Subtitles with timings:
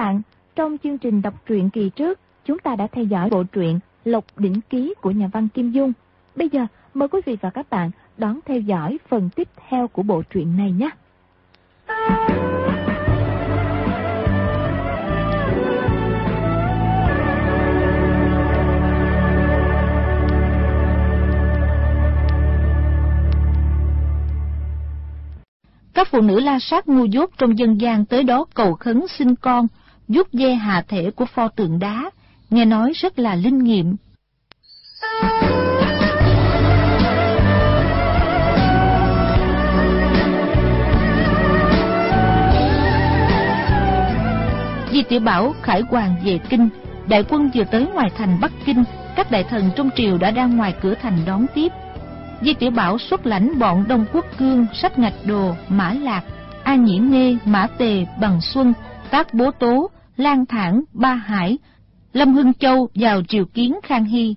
[0.00, 0.22] bạn,
[0.54, 4.24] trong chương trình đọc truyện kỳ trước, chúng ta đã theo dõi bộ truyện Lộc
[4.36, 5.92] Đỉnh Ký của nhà văn Kim Dung.
[6.36, 10.02] Bây giờ, mời quý vị và các bạn đón theo dõi phần tiếp theo của
[10.02, 10.90] bộ truyện này nhé.
[25.94, 29.34] Các phụ nữ la sát ngu dốt trong dân gian tới đó cầu khấn sinh
[29.36, 29.66] con,
[30.10, 32.10] giúp ve hạ thể của pho tượng đá,
[32.50, 33.96] nghe nói rất là linh nghiệm.
[44.92, 46.68] Di Tiểu Bảo khải hoàng về kinh,
[47.08, 48.84] đại quân vừa tới ngoài thành Bắc Kinh,
[49.16, 51.72] các đại thần trong triều đã đang ngoài cửa thành đón tiếp.
[52.42, 56.22] Di Tiểu Bảo xuất lãnh bọn Đông Quốc Cương, Sách Ngạch Đồ, Mã Lạc,
[56.64, 58.72] A Nhĩ Nghê, Mã Tề, Bằng Xuân,
[59.10, 59.90] Tác Bố Tố,
[60.20, 61.58] Lan Thản, Ba Hải,
[62.12, 64.34] Lâm Hưng Châu vào triều kiến Khang Hy.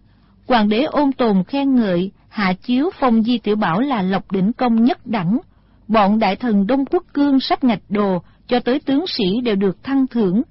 [0.48, 4.54] Hoàng đế ôn tồn khen ngợi, hạ chiếu phong Di Tiểu Bảo là lộc đỉnh
[4.54, 5.40] công nhất đẳng.
[5.88, 9.84] Bọn đại thần Đông Quốc Cương, sắp Ngạch Đồ, cho tới tướng sĩ đều được
[9.84, 10.42] thăng thưởng.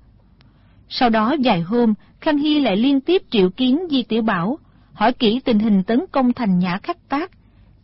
[0.89, 4.59] Sau đó vài hôm, Khang Hy lại liên tiếp triệu kiến Di Tiểu Bảo,
[4.93, 7.31] hỏi kỹ tình hình tấn công thành Nhã Khắc Tác,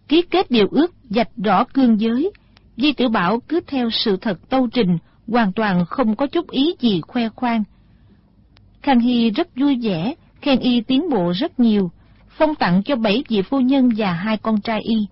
[0.08, 2.30] ký kết điều ước dạch rõ cương giới.
[2.76, 6.74] Di Tiểu Bảo cứ theo sự thật tâu trình, hoàn toàn không có chút ý
[6.80, 7.64] gì khoe khoang.
[8.82, 11.90] Khang Hy rất vui vẻ, khen y tiến bộ rất nhiều,
[12.28, 15.06] phong tặng cho bảy vị phu nhân và hai con trai y.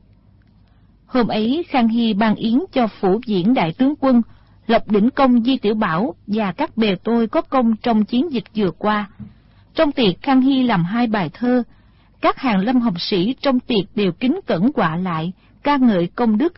[1.06, 4.22] Hôm ấy Khang Hy ban yến cho phủ diễn đại tướng quân,
[4.66, 8.44] Lộc Đỉnh Công Di Tiểu Bảo và các bè tôi có công trong chiến dịch
[8.54, 9.10] vừa qua.
[9.74, 11.62] Trong tiệc Khang Hy làm hai bài thơ,
[12.20, 16.38] các hàng lâm học sĩ trong tiệc đều kính cẩn quạ lại, ca ngợi công
[16.38, 16.52] đức.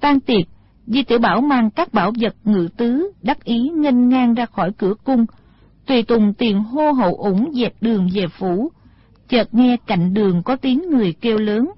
[0.00, 0.46] Tan tiệc,
[0.86, 4.72] Di Tiểu Bảo mang các bảo vật ngự tứ, đắc ý nghênh ngang ra khỏi
[4.78, 5.26] cửa cung,
[5.86, 8.70] tùy tùng tiền hô hậu ủng dẹp đường về phủ.
[9.28, 11.70] Chợt nghe cạnh đường có tiếng người kêu lớn.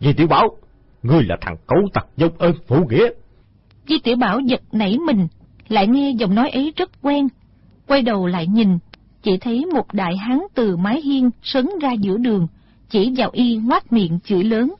[0.00, 0.56] Di Tiểu Bảo,
[1.02, 3.08] ngươi là thằng cấu tặc dông ơn phụ nghĩa.
[3.88, 5.28] Di Tiểu Bảo giật nảy mình,
[5.68, 7.28] lại nghe giọng nói ấy rất quen.
[7.86, 8.78] Quay đầu lại nhìn,
[9.22, 12.46] chỉ thấy một đại hán từ mái hiên sấn ra giữa đường,
[12.90, 14.74] chỉ vào y ngoát miệng chửi lớn.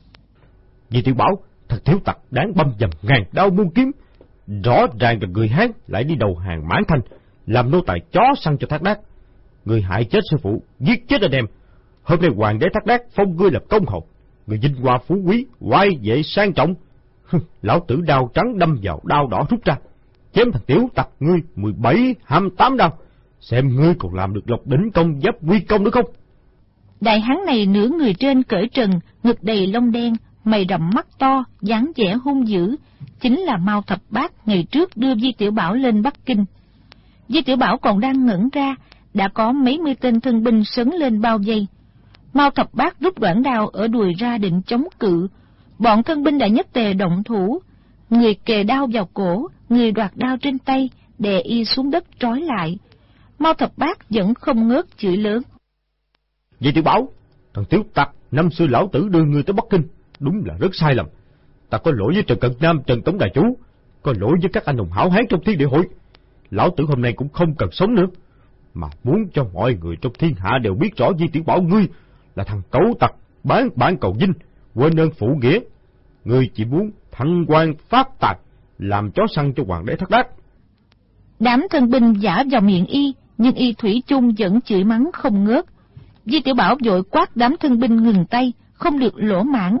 [0.89, 1.37] Di Tiểu Bảo,
[1.73, 3.91] thật thiếu tặc đáng băm dầm ngàn đau muôn kiếm.
[4.63, 6.99] Rõ ràng là người Hán lại đi đầu hàng mãn thanh,
[7.47, 8.99] làm nô tài chó săn cho thác đát
[9.65, 11.45] Người hại chết sư phụ, giết chết anh em.
[12.03, 14.07] Hôm nay hoàng đế thác đát phong ngươi làm công hầu.
[14.47, 16.75] Người vinh hoa phú quý, quay vệ sang trọng.
[17.61, 19.77] Lão tử đao trắng đâm vào đao đỏ rút ra.
[20.33, 22.97] Chém thằng tiểu tặc ngươi mười bảy hai tám đao.
[23.39, 26.05] Xem ngươi còn làm được lộc đỉnh công giáp quy công nữa không?
[27.01, 31.07] Đại hán này nửa người trên cởi trần, ngực đầy lông đen, mày rậm mắt
[31.19, 32.75] to, dáng vẻ hung dữ,
[33.19, 36.45] chính là Mao Thập Bát ngày trước đưa Di Tiểu Bảo lên Bắc Kinh.
[37.29, 38.75] Di Tiểu Bảo còn đang ngẩn ra,
[39.13, 41.67] đã có mấy mươi tên thân binh sấn lên bao dây.
[42.33, 45.27] Mao Thập Bát rút đoạn đao ở đùi ra định chống cự,
[45.79, 47.59] bọn thân binh đã nhất tề động thủ,
[48.09, 50.89] người kề đao vào cổ, người đoạt đao trên tay,
[51.19, 52.77] đè y xuống đất trói lại.
[53.39, 55.43] Mao Thập Bát vẫn không ngớt chửi lớn.
[56.59, 57.09] Di Tiểu Bảo,
[57.53, 59.83] thằng Tiểu Tặc, năm xưa lão tử đưa người tới Bắc Kinh,
[60.19, 61.05] đúng là rất sai lầm.
[61.69, 63.57] Ta có lỗi với Trần Cận Nam, Trần Tống Đại Chú,
[64.01, 65.87] có lỗi với các anh hùng hảo hán trong thiên địa hội.
[66.49, 68.05] Lão tử hôm nay cũng không cần sống nữa,
[68.73, 71.87] mà muốn cho mọi người trong thiên hạ đều biết rõ Di Tiểu Bảo ngươi
[72.35, 74.33] là thằng cấu tặc, bán bản cầu dinh,
[74.75, 75.59] quên ơn phụ nghĩa.
[76.25, 78.37] Ngươi chỉ muốn thăng quan phát tạc,
[78.79, 80.27] làm chó săn cho hoàng đế thất đát.
[81.39, 85.43] Đám thân binh giả vào miệng y, nhưng y thủy chung vẫn chửi mắng không
[85.43, 85.65] ngớt.
[86.25, 89.77] Di Tiểu Bảo vội quát đám thân binh ngừng tay, không được lỗ mãn.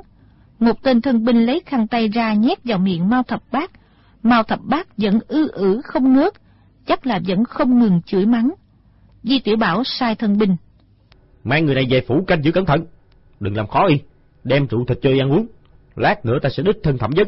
[0.59, 3.71] Một tên thân binh lấy khăn tay ra nhét vào miệng Mao Thập Bát.
[4.23, 6.33] Mao Thập Bát vẫn ư ử không ngớt,
[6.87, 8.51] chắc là vẫn không ngừng chửi mắng.
[9.23, 10.55] Di Tiểu Bảo sai thân binh.
[11.43, 12.85] Mang người này về phủ canh giữ cẩn thận,
[13.39, 13.95] đừng làm khó y,
[14.43, 15.47] đem rượu thịt chơi ăn uống,
[15.95, 17.27] lát nữa ta sẽ đích thân thẩm vấn.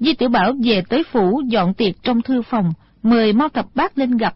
[0.00, 2.72] Di Tiểu Bảo về tới phủ dọn tiệc trong thư phòng,
[3.02, 4.34] mời Mao Thập Bát lên gặp,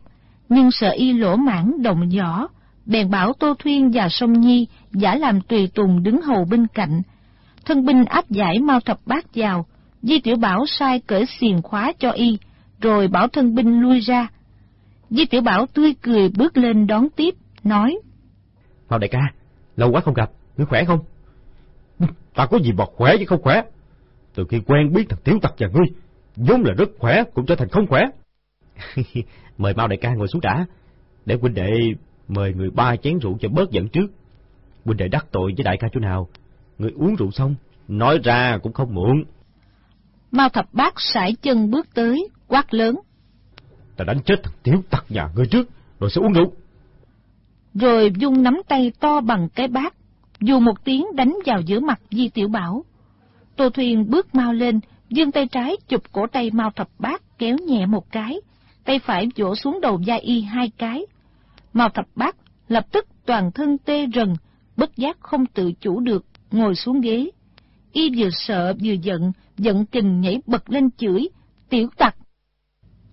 [0.48, 2.48] nhưng sợ y lỗ mãn động giỏ,
[2.86, 7.02] bèn bảo Tô Thuyên và Sông Nhi giả làm tùy tùng đứng hầu bên cạnh.
[7.66, 9.66] Thân binh áp giải Mao Thập Bát vào,
[10.02, 12.38] Di Tiểu Bảo sai cởi xiềng khóa cho y,
[12.80, 14.28] rồi bảo thân binh lui ra.
[15.10, 17.34] Di Tiểu Bảo tươi cười bước lên đón tiếp,
[17.64, 17.98] nói.
[18.88, 19.20] Mao đại ca,
[19.76, 21.00] lâu quá không gặp, ngươi khỏe không?
[22.34, 23.62] Ta có gì bọt khỏe chứ không khỏe.
[24.34, 25.86] Từ khi quen biết thằng Tiểu Tặc và ngươi,
[26.36, 28.02] vốn là rất khỏe, cũng trở thành không khỏe.
[29.58, 30.66] mời Mao đại ca ngồi xuống đã,
[31.24, 31.72] để huynh đệ
[32.28, 34.06] mời người ba chén rượu cho bớt giận trước.
[34.84, 36.28] Huynh đệ đắc tội với đại ca chỗ nào,
[36.78, 37.54] người uống rượu xong,
[37.88, 39.24] nói ra cũng không muộn.
[40.30, 42.96] Mao thập bát sải chân bước tới, quát lớn.
[43.96, 45.68] ta đánh chết thằng tiểu tặc nhà ngươi trước,
[46.00, 46.52] rồi sẽ uống rượu.
[47.74, 49.94] Rồi dung nắm tay to bằng cái bát,
[50.40, 52.84] dù một tiếng đánh vào giữa mặt Di Tiểu Bảo.
[53.56, 57.56] Tô Thuyền bước mau lên, dương tay trái chụp cổ tay Mao Thập Bát kéo
[57.66, 58.40] nhẹ một cái,
[58.84, 61.06] tay phải vỗ xuống đầu Gia Y hai cái.
[61.72, 62.36] Mao Thập Bát
[62.68, 64.34] lập tức toàn thân tê rần,
[64.76, 66.24] bất giác không tự chủ được,
[66.56, 67.30] ngồi xuống ghế.
[67.92, 71.28] Y vừa sợ vừa giận, giận kình nhảy bật lên chửi,
[71.68, 72.16] tiểu tặc.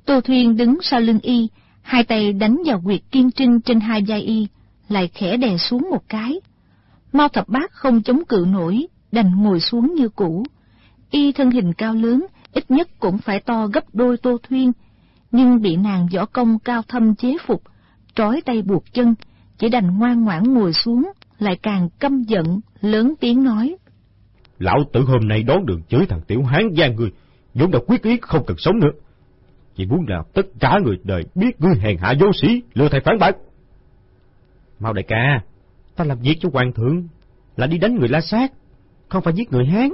[0.05, 1.47] Tô Thuyên đứng sau lưng Y,
[1.81, 4.47] hai tay đánh vào quyệt kiên trinh trên hai vai Y,
[4.89, 6.39] lại khẽ đè xuống một cái.
[7.13, 10.43] Mao thập bát không chống cự nổi, đành ngồi xuống như cũ.
[11.11, 14.71] Y thân hình cao lớn, ít nhất cũng phải to gấp đôi Tô Thuyên,
[15.31, 17.63] nhưng bị nàng võ công cao thâm chế phục,
[18.15, 19.15] trói tay buộc chân,
[19.57, 21.11] chỉ đành ngoan ngoãn ngồi xuống,
[21.43, 23.75] lại càng căm giận, lớn tiếng nói.
[24.59, 27.11] Lão tử hôm nay đón đường chửi thằng tiểu hán gian người,
[27.53, 28.91] vốn đã quyết ý không cần sống nữa.
[29.75, 33.01] Chỉ muốn làm tất cả người đời biết ngươi hèn hạ vô sĩ, lừa thầy
[33.01, 33.35] phản bác.
[34.79, 35.41] Mau đại ca,
[35.95, 37.07] ta làm việc cho hoàng thượng,
[37.57, 38.51] là đi đánh người la sát,
[39.09, 39.89] không phải giết người Hán,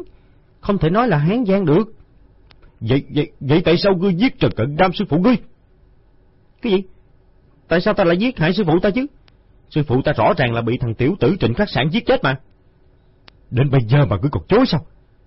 [0.60, 1.94] không thể nói là Hán gian được.
[2.80, 5.36] Vậy, vậy, vậy tại sao ngươi giết Trần Cận Đam sư phụ ngươi?
[6.62, 6.84] Cái gì?
[7.68, 9.06] Tại sao ta lại giết hại sư phụ ta chứ?
[9.70, 12.24] Sư phụ ta rõ ràng là bị thằng tiểu tử trịnh khắc sản giết chết
[12.24, 12.36] mà.
[13.52, 14.86] Đến bây giờ mà cứ còn chối sao?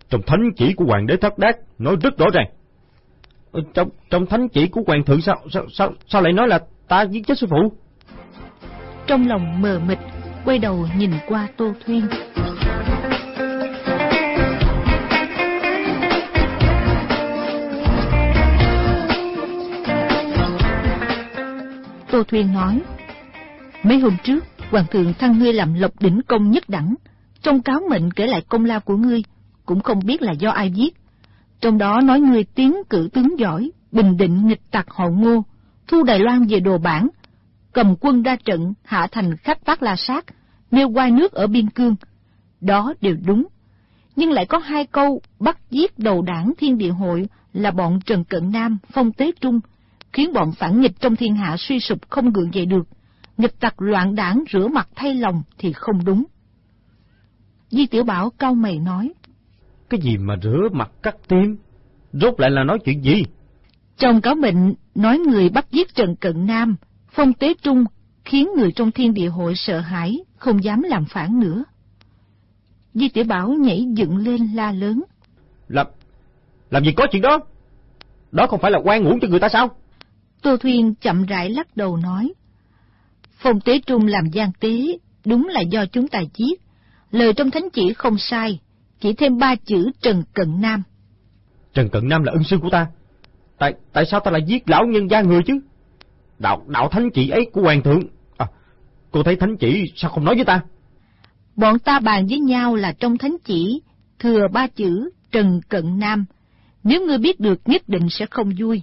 [0.09, 2.47] Trong thánh chỉ của hoàng đế thất đát nói rất rõ ràng.
[3.53, 6.61] Ờ, trong trong thánh chỉ của hoàng thượng sao sao sao, sao lại nói là
[6.89, 7.73] ta giết chết sư phụ?
[9.07, 9.99] Trong lòng mờ mịt,
[10.45, 12.09] quay đầu nhìn qua Tô Thuyên.
[22.11, 22.81] Tô Thuyên nói,
[23.83, 26.95] mấy hôm trước, Hoàng thượng thăng ngươi làm lộc đỉnh công nhất đẳng,
[27.43, 29.23] trong cáo mệnh kể lại công lao của ngươi,
[29.67, 30.91] cũng không biết là do ai viết.
[31.61, 35.45] Trong đó nói ngươi tiến cử tướng giỏi, bình định nghịch tặc họ ngô,
[35.89, 37.09] thu Đài Loan về đồ bản,
[37.73, 40.25] cầm quân ra trận hạ thành khắc tác la sát,
[40.71, 41.97] nêu quai nước ở biên cương.
[42.61, 43.47] Đó đều đúng.
[44.17, 48.25] Nhưng lại có hai câu bắt giết đầu đảng thiên địa hội là bọn Trần
[48.25, 49.61] Cận Nam, Phong Tế Trung,
[50.13, 52.89] khiến bọn phản nghịch trong thiên hạ suy sụp không gượng dậy được.
[53.43, 56.25] Nghịch tặc loạn đảng rửa mặt thay lòng thì không đúng.
[57.71, 59.13] Di Tiểu Bảo cao mày nói.
[59.91, 61.57] Cái gì mà rửa mặt cắt tim?
[62.13, 63.23] Rốt lại là nói chuyện gì?
[63.97, 66.77] Trong cáo mệnh nói người bắt giết Trần Cận Nam,
[67.13, 67.85] Phong Tế Trung
[68.25, 71.65] khiến người trong thiên địa hội sợ hãi, không dám làm phản nữa.
[72.95, 75.03] Di Tiểu Bảo nhảy dựng lên la lớn.
[75.69, 75.87] Làm,
[76.71, 77.39] làm gì có chuyện đó?
[78.33, 79.71] Đó không phải là quan uổng cho người ta sao?
[80.43, 82.33] Tô Thuyên chậm rãi lắc đầu nói.
[83.43, 86.61] Phong Tế Trung làm gian tế, đúng là do chúng ta giết.
[87.11, 88.59] Lời trong thánh chỉ không sai,
[89.01, 90.83] chỉ thêm ba chữ Trần Cận Nam.
[91.75, 92.87] Trần Cận Nam là ân sư của ta.
[93.59, 95.61] Tại tại sao ta lại giết lão nhân gia người chứ?
[96.39, 98.03] Đạo đạo thánh chỉ ấy của hoàng thượng.
[98.37, 98.47] À,
[99.11, 100.61] cô thấy thánh chỉ sao không nói với ta?
[101.57, 103.83] Bọn ta bàn với nhau là trong thánh chỉ,
[104.19, 106.25] thừa ba chữ Trần Cận Nam.
[106.85, 108.83] Nếu ngươi biết được nhất định sẽ không vui.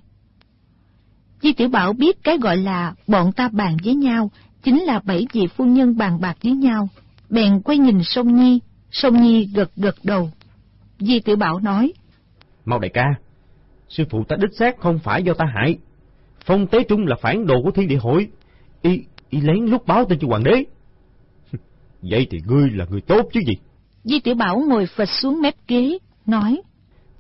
[1.42, 4.32] Di Tiểu Bảo biết cái gọi là bọn ta bàn với nhau,
[4.64, 6.90] chính là bảy vị phu nhân bàn bạc với nhau.
[7.30, 8.60] Bèn quay nhìn Sông Nhi,
[8.92, 10.32] Sông Nhi gật gật đầu.
[11.00, 11.94] Di Tiểu Bảo nói,
[12.66, 13.06] Mau đại ca,
[13.90, 15.78] sư phụ ta đích xác không phải do ta hại.
[16.46, 18.28] Phong Tế Trung là phản đồ của thiên địa hội,
[18.82, 20.64] y, y lén lúc báo tin cho hoàng đế.
[22.02, 23.54] Vậy thì ngươi là người tốt chứ gì?
[24.04, 26.62] Di Tiểu Bảo ngồi phịch xuống mép ghế, nói,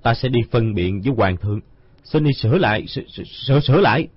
[0.04, 1.60] Ta sẽ đi phân biện với hoàng thượng,
[2.04, 3.02] xin y sửa lại, sửa,
[3.48, 4.08] sửa, sửa lại.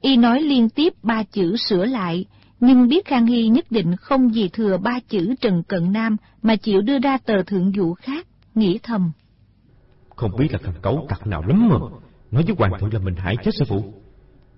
[0.00, 2.24] Y nói liên tiếp ba chữ sửa lại,
[2.60, 6.56] nhưng biết Khang Hy nhất định không gì thừa ba chữ Trần Cận Nam mà
[6.56, 9.12] chịu đưa ra tờ thượng vụ khác, nghĩ thầm.
[10.16, 11.76] Không biết là thằng cấu tặc nào lắm mà,
[12.30, 13.94] nói với hoàng thượng là mình hại chết sư phụ.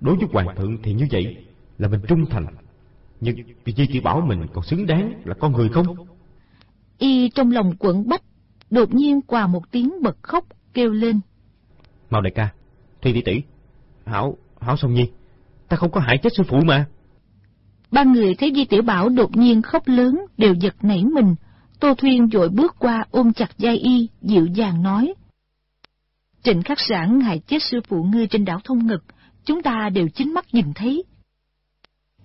[0.01, 1.37] Đối với hoàng thượng thì như vậy
[1.79, 2.47] là mình trung thành,
[3.21, 5.87] nhưng vì Di Tiểu Bảo mình còn xứng đáng là con người không?
[6.99, 8.23] Y trong lòng quẩn bách,
[8.71, 10.45] đột nhiên qua một tiếng bật khóc
[10.75, 11.21] kêu lên.
[12.11, 12.49] Mau đại ca,
[13.03, 13.43] Thùy tỷ tỷ,
[14.07, 15.11] Hảo, Hảo Song Nhi,
[15.69, 16.87] ta không có hại chết sư phụ mà.
[17.93, 21.35] Ba người thấy Di Tiểu Bảo đột nhiên khóc lớn đều giật nảy mình.
[21.81, 25.15] Tô Thuyên vội bước qua ôm chặt Giai y, dịu dàng nói.
[26.43, 29.05] Trịnh khắc sản hại chết sư phụ ngươi trên đảo Thông Ngực,
[29.45, 31.05] chúng ta đều chính mắt nhìn thấy.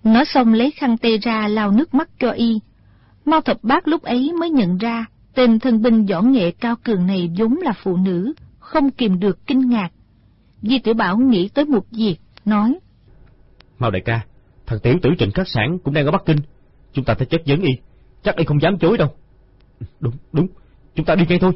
[0.04, 2.60] Nói xong lấy khăn tay ra lau nước mắt cho y.
[3.24, 7.06] mau thập bác lúc ấy mới nhận ra tên thân binh võ nghệ cao cường
[7.06, 9.88] này vốn là phụ nữ, không kìm được kinh ngạc.
[10.62, 12.78] Di Tiểu Bảo nghĩ tới một việc, nói.
[13.78, 14.20] mau đại ca,
[14.68, 16.38] thằng tiểu tử Trịnh Khắc Sản cũng đang ở Bắc Kinh.
[16.92, 17.72] Chúng ta phải chất vấn y,
[18.22, 19.08] chắc y không dám chối đâu.
[20.00, 20.46] Đúng, đúng,
[20.94, 21.52] chúng ta đi ngay thôi.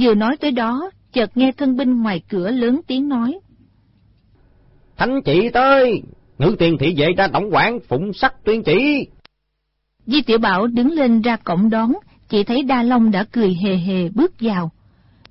[0.00, 3.38] Vừa nói tới đó, chợt nghe thân binh ngoài cửa lớn tiếng nói.
[4.96, 6.02] Thánh chỉ tới!
[6.38, 9.08] Ngữ tiền thị vệ ra tổng quản phụng sắc tuyên chỉ.
[10.06, 11.92] Di Tiểu Bảo đứng lên ra cổng đón,
[12.28, 14.70] chỉ thấy Đa Long đã cười hề hề bước vào.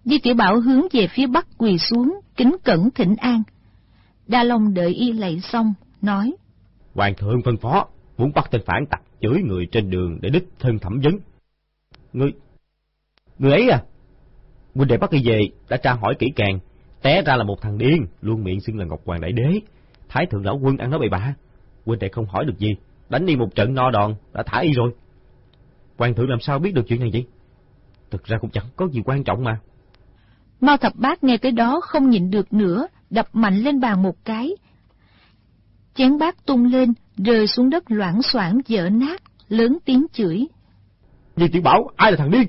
[0.05, 3.43] Di Tiểu Bảo hướng về phía bắc quỳ xuống, kính cẩn thỉnh an.
[4.27, 5.73] Đa Long đợi y lạy xong,
[6.05, 6.33] nói.
[6.93, 10.47] Hoàng thượng phân phó, muốn bắt tên phản tặc chửi người trên đường để đích
[10.59, 11.17] thân thẩm vấn.
[12.13, 12.33] Người...
[13.39, 13.83] Người ấy à?
[14.75, 16.59] Huynh đệ bắt y về, đã tra hỏi kỹ càng,
[17.01, 19.59] té ra là một thằng điên, luôn miệng xưng là Ngọc Hoàng Đại Đế.
[20.09, 21.33] Thái thượng lão quân ăn nói bậy bạ.
[21.85, 22.75] Huynh đệ không hỏi được gì,
[23.09, 24.91] đánh đi một trận no đòn, đã thả y rồi.
[25.97, 27.25] Hoàng thượng làm sao biết được chuyện này vậy?
[28.11, 29.59] Thực ra cũng chẳng có gì quan trọng mà.
[30.61, 34.15] Mao thập bát nghe tới đó không nhịn được nữa, đập mạnh lên bàn một
[34.25, 34.51] cái.
[35.95, 40.47] Chén bát tung lên, rơi xuống đất loãng xoảng dở nát, lớn tiếng chửi.
[41.35, 42.47] Như tiểu bảo, ai là thằng điên?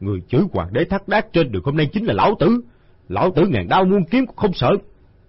[0.00, 2.60] Người chửi hoàng đế thắt đát trên đường hôm nay chính là lão tử.
[3.08, 4.70] Lão tử ngàn đau muôn kiếm cũng không sợ.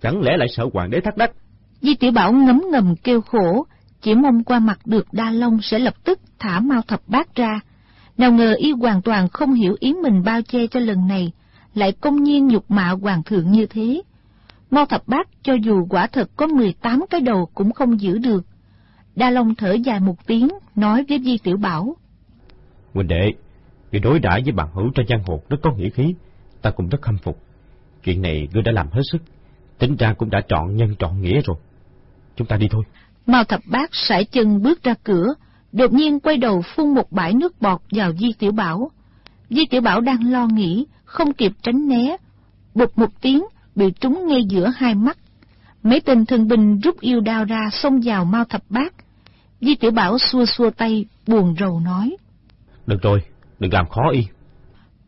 [0.01, 1.31] Chẳng lẽ lại sợ hoàng đế thắt đát?
[1.81, 3.65] Di tiểu bảo ngấm ngầm kêu khổ,
[4.01, 7.60] chỉ mong qua mặt được Đa Long sẽ lập tức thả Mao thập bát ra.
[8.17, 11.31] Nào ngờ y hoàn toàn không hiểu ý mình bao che cho lần này,
[11.74, 14.01] lại công nhiên nhục mạ hoàng thượng như thế.
[14.71, 18.45] Mao thập bát cho dù quả thật có 18 cái đầu cũng không giữ được.
[19.15, 21.95] Đa Long thở dài một tiếng, nói với Di Tiểu Bảo.
[22.93, 23.33] Huynh đệ,
[23.91, 26.15] người đối đãi với bạn hữu trên giang hồ rất có nghĩa khí,
[26.62, 27.39] ta cũng rất khâm phục.
[28.03, 29.21] Chuyện này ngươi đã làm hết sức,
[29.79, 31.57] tính ra cũng đã trọn nhân trọn nghĩa rồi.
[32.36, 32.83] Chúng ta đi thôi.
[33.25, 35.33] Mao thập bát sải chân bước ra cửa,
[35.71, 38.91] đột nhiên quay đầu phun một bãi nước bọt vào Di Tiểu Bảo.
[39.50, 42.17] Di Tiểu Bảo đang lo nghĩ, không kịp tránh né.
[42.75, 43.43] Bụt một tiếng,
[43.77, 45.17] bị trúng ngay giữa hai mắt.
[45.84, 48.93] Mấy tên thân binh rút yêu đao ra xông vào Mao thập bát.
[49.62, 52.17] Di Tiểu Bảo xua xua tay, buồn rầu nói.
[52.86, 53.24] Được rồi,
[53.60, 54.27] đừng làm khó y.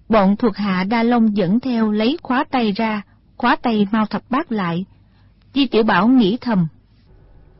[0.09, 3.01] Bọn thuộc hạ Đa Long dẫn theo lấy khóa tay ra,
[3.37, 4.85] khóa tay Mao thập bát lại.
[5.53, 6.67] Di Tiểu Bảo nghĩ thầm.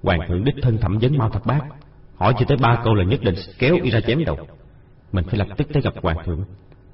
[0.04, 1.62] Hoàng thượng đích thân thẩm vấn Mao thập bát,
[2.16, 4.38] hỏi chưa tới ba câu là nhất định kéo y ra chém đầu.
[5.12, 6.44] Mình phải lập tức tới gặp hoàng thượng.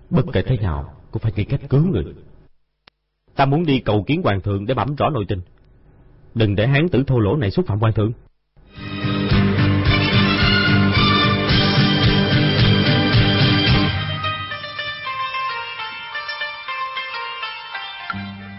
[0.10, 2.04] Bất kể thế nào, cũng phải nghĩ cách cứu người.
[3.36, 5.42] Ta muốn đi cầu kiến hoàng thượng để bẩm rõ nội tình.
[6.34, 8.12] Đừng để hán tử thô lỗ này xúc phạm hoàng thượng.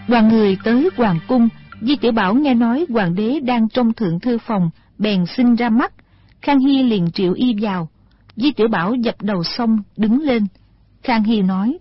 [0.07, 1.49] Đoàn người tới hoàng cung,
[1.81, 5.69] Di Tiểu Bảo nghe nói hoàng đế đang trong thượng thư phòng, bèn xin ra
[5.69, 5.93] mắt.
[6.41, 7.89] Khang Hy liền triệu y vào.
[8.35, 10.47] Di Tiểu Bảo dập đầu xong, đứng lên.
[11.03, 11.77] Khang Hy nói.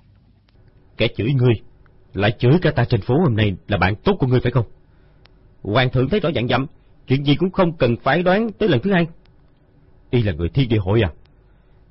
[0.97, 1.55] Kẻ chửi ngươi,
[2.17, 4.65] lại chửi cả ta trên phố hôm nay là bạn tốt của ngươi phải không?
[5.63, 6.67] Hoàng thượng thấy rõ dạng dặm,
[7.07, 9.07] chuyện gì cũng không cần phải đoán tới lần thứ hai.
[10.11, 11.13] Y là người thiên địa hội à?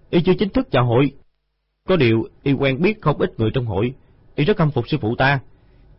[0.09, 1.11] Y chưa chính thức chào hội.
[1.87, 3.93] Có điều, Y quen biết không ít người trong hội.
[4.35, 5.39] Y rất khâm phục sư phụ ta.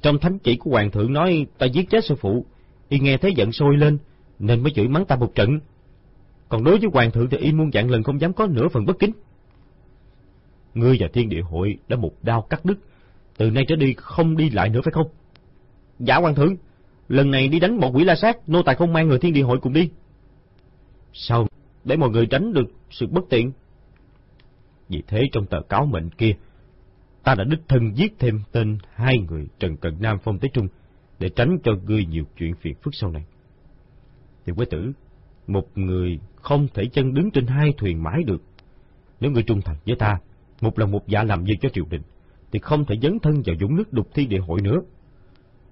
[0.02, 2.46] Trong thánh chỉ của hoàng thượng nói ta giết chết sư phụ.
[2.88, 3.98] Y nghe thấy giận sôi lên,
[4.38, 5.58] nên mới chửi mắng ta một trận.
[6.48, 8.86] Còn đối với hoàng thượng thì Y muôn dạng lần không dám có nửa phần
[8.86, 9.12] bất kính.
[10.74, 12.78] Ngươi và thiên địa hội đã một đao cắt đứt,
[13.38, 15.06] từ nay trở đi không đi lại nữa phải không?
[15.98, 16.56] Dạ hoàng thượng,
[17.08, 19.42] lần này đi đánh một quỷ la sát, nô tài không mang người thiên địa
[19.42, 19.90] hội cùng đi.
[21.12, 21.46] Sao?
[21.84, 23.52] Để mọi người tránh được sự bất tiện.
[24.88, 26.32] Vì thế trong tờ cáo mệnh kia,
[27.22, 30.68] ta đã đích thân giết thêm tên hai người Trần Cận Nam Phong Tế Trung
[31.18, 33.24] để tránh cho ngươi nhiều chuyện phiền phức sau này.
[34.46, 34.92] Thì quế tử,
[35.46, 38.42] một người không thể chân đứng trên hai thuyền mãi được.
[39.20, 40.18] Nếu ngươi trung thành với ta,
[40.60, 42.02] một lần một dạ làm việc cho triều đình,
[42.52, 44.80] thì không thể dấn thân vào dũng nước đục thiên địa hội nữa.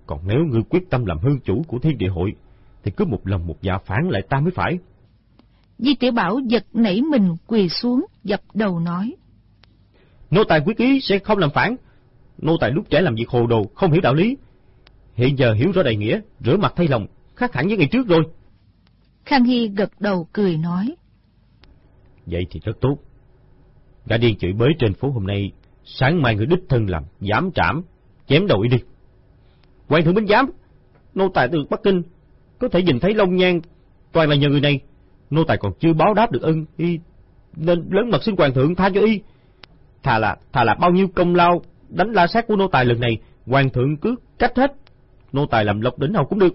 [0.06, 2.32] Còn nếu ngươi quyết tâm làm hương chủ của thiên địa hội,
[2.82, 4.78] thì cứ một lần một dạ phản lại ta mới phải.
[5.78, 9.14] Di Tiểu Bảo giật nảy mình quỳ xuống, dập đầu nói.
[10.30, 11.76] Nô tài quyết ý sẽ không làm phản.
[12.38, 14.36] Nô tài lúc trẻ làm việc hồ đồ, không hiểu đạo lý.
[15.14, 18.08] Hiện giờ hiểu rõ đại nghĩa, rửa mặt thay lòng, khác hẳn với ngày trước
[18.08, 18.22] rồi.
[19.24, 20.94] Khang Hy gật đầu cười nói.
[22.26, 22.98] Vậy thì rất tốt.
[24.06, 25.52] Gã điên chửi bới trên phố hôm nay,
[25.84, 27.82] sáng mai người đích thân làm, dám trảm,
[28.26, 28.78] chém đầu y đi.
[29.88, 30.50] Quan thượng binh giám,
[31.14, 32.02] nô tài từ Bắc Kinh,
[32.58, 33.60] có thể nhìn thấy Long Nhan,
[34.12, 34.80] toàn là nhờ người này.
[35.30, 36.98] Nô tài còn chưa báo đáp được ân, y
[37.56, 39.20] nên lớn mật xin hoàng thượng tha cho y.
[40.02, 43.00] Thà là, thà là bao nhiêu công lao đánh la sát của nô tài lần
[43.00, 44.72] này, hoàng thượng cứ cách hết.
[45.32, 46.54] Nô tài làm lộc đỉnh nào cũng được.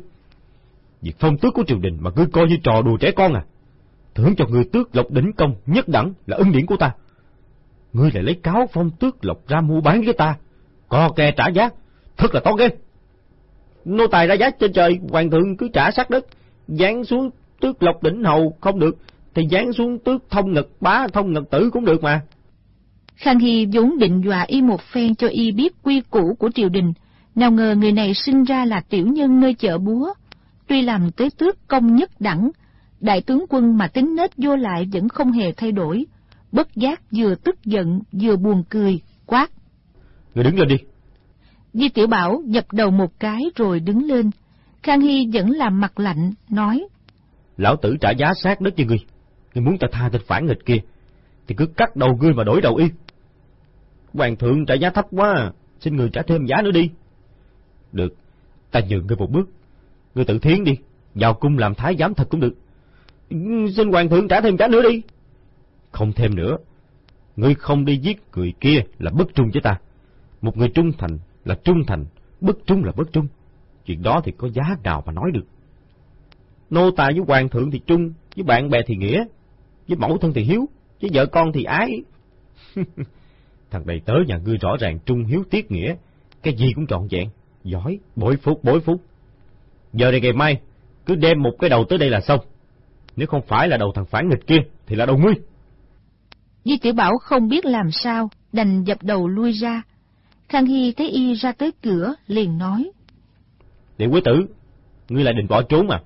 [1.02, 3.46] Việc phong tước của triều đình mà cứ coi như trò đùa trẻ con à.
[4.16, 6.94] Thưởng cho người tước lộc đỉnh công nhất đẳng là ân điển của ta.
[7.94, 10.36] Ngươi lại lấy cáo phong tước lộc ra mua bán với ta.
[10.90, 11.70] Co kè trả giá,
[12.18, 12.70] thật là to ghê.
[13.86, 16.26] Nô tài ra giá trên trời, hoàng thượng cứ trả sát đất,
[16.68, 17.30] dán xuống
[17.62, 18.98] tước lộc đỉnh hầu không được,
[19.36, 22.22] thì dán xuống tước thông ngực bá thông ngực tử cũng được mà.
[23.16, 26.70] Khang Hy vốn định dọa y một phen cho y biết quy củ của triều
[26.70, 26.94] đình,
[27.36, 30.14] nào ngờ người này sinh ra là tiểu nhân nơi chợ búa.
[30.68, 32.52] tuy làm tới tước công nhất đẳng,
[33.00, 36.06] đại tướng quân mà tính nết vô lại vẫn không hề thay đổi,
[36.52, 39.52] bất giác vừa tức giận vừa buồn cười, quát.
[40.36, 40.76] Người đứng lên đi.
[41.74, 44.32] Di Tiểu Bảo dập đầu một cái rồi đứng lên.
[44.84, 46.88] Khang Hy vẫn làm mặt lạnh, nói.
[47.58, 49.00] Lão tử trả giá sát đất cho ngươi.
[49.54, 50.78] Ngươi muốn ta tha tên phản nghịch kia,
[51.48, 52.86] thì cứ cắt đầu ngươi mà đổi đầu y.
[54.14, 56.90] Hoàng thượng trả giá thấp quá, xin người trả thêm giá nữa đi.
[57.92, 58.16] Được,
[58.72, 59.50] ta nhường ngươi một bước.
[60.16, 60.74] Ngươi tự thiến đi,
[61.16, 62.56] vào cung làm thái giám thật cũng được.
[63.76, 65.02] Xin hoàng thượng trả thêm giá nữa đi.
[65.92, 66.58] Không thêm nữa.
[67.36, 69.80] Ngươi không đi giết người kia là bất trung với ta.
[70.42, 72.06] Một người trung thành là trung thành,
[72.42, 73.28] bất trung là bất trung.
[73.86, 75.46] Chuyện đó thì có giá nào mà nói được.
[76.70, 79.24] Nô tài với hoàng thượng thì trung, với bạn bè thì nghĩa,
[79.88, 80.70] với mẫu thân thì hiếu,
[81.02, 82.04] với vợ con thì ái.
[83.72, 85.96] Thằng đầy tớ nhà ngươi rõ ràng trung hiếu tiết nghĩa,
[86.44, 87.30] cái gì cũng trọn vẹn,
[87.64, 89.02] giỏi, bội phúc, bội phúc.
[89.94, 90.62] Giờ này ngày mai,
[91.06, 92.40] cứ đem một cái đầu tới đây là xong.
[93.16, 95.34] Nếu không phải là đầu thằng phản nghịch kia, thì là đầu ngươi.
[96.66, 99.82] Di Tiểu Bảo không biết làm sao, đành dập đầu lui ra.
[100.50, 102.92] Khang Hy thấy y ra tới cửa, liền nói.
[103.98, 104.46] Điện quý tử,
[105.10, 106.02] ngươi lại định bỏ trốn à?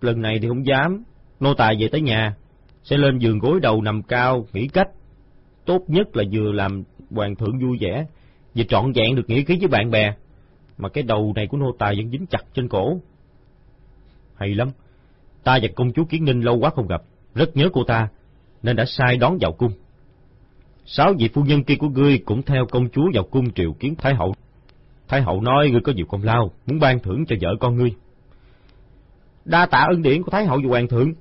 [0.00, 1.04] Lần này thì không dám,
[1.40, 2.34] nô tài về tới nhà,
[2.84, 4.88] sẽ lên giường gối đầu nằm cao, nghĩ cách.
[5.64, 8.06] Tốt nhất là vừa làm hoàng thượng vui vẻ,
[8.54, 10.14] vừa trọn vẹn được nghĩa khí với bạn bè,
[10.78, 13.00] mà cái đầu này của nô tài vẫn dính chặt trên cổ.
[14.36, 14.68] Hay lắm,
[15.44, 17.02] ta và công chúa Kiến Ninh lâu quá không gặp,
[17.34, 18.08] rất nhớ cô ta,
[18.62, 19.72] nên đã sai đón vào cung.
[20.86, 23.94] Sáu vị phu nhân kia của ngươi cũng theo công chúa vào cung triều kiến
[23.98, 24.34] Thái Hậu.
[25.08, 27.94] Thái Hậu nói ngươi có nhiều công lao, muốn ban thưởng cho vợ con ngươi.
[29.44, 31.12] Đa tạ ân điển của Thái Hậu và Hoàng thượng,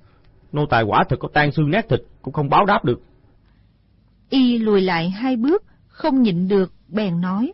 [0.51, 3.01] nô tài quả thật có tan xương nát thịt, cũng không báo đáp được.
[4.29, 7.53] Y lùi lại hai bước, không nhịn được, bèn nói.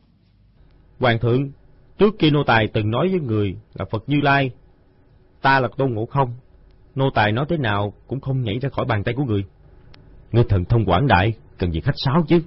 [0.99, 1.51] Hoàng thượng,
[1.97, 4.51] trước kia nô tài từng nói với người là Phật Như Lai,
[5.41, 6.33] ta là Tôn Ngộ Không,
[6.95, 9.45] nô tài nói thế nào cũng không nhảy ra khỏi bàn tay của người.
[10.31, 12.41] Ngươi thần thông quảng đại, cần gì khách sáo chứ.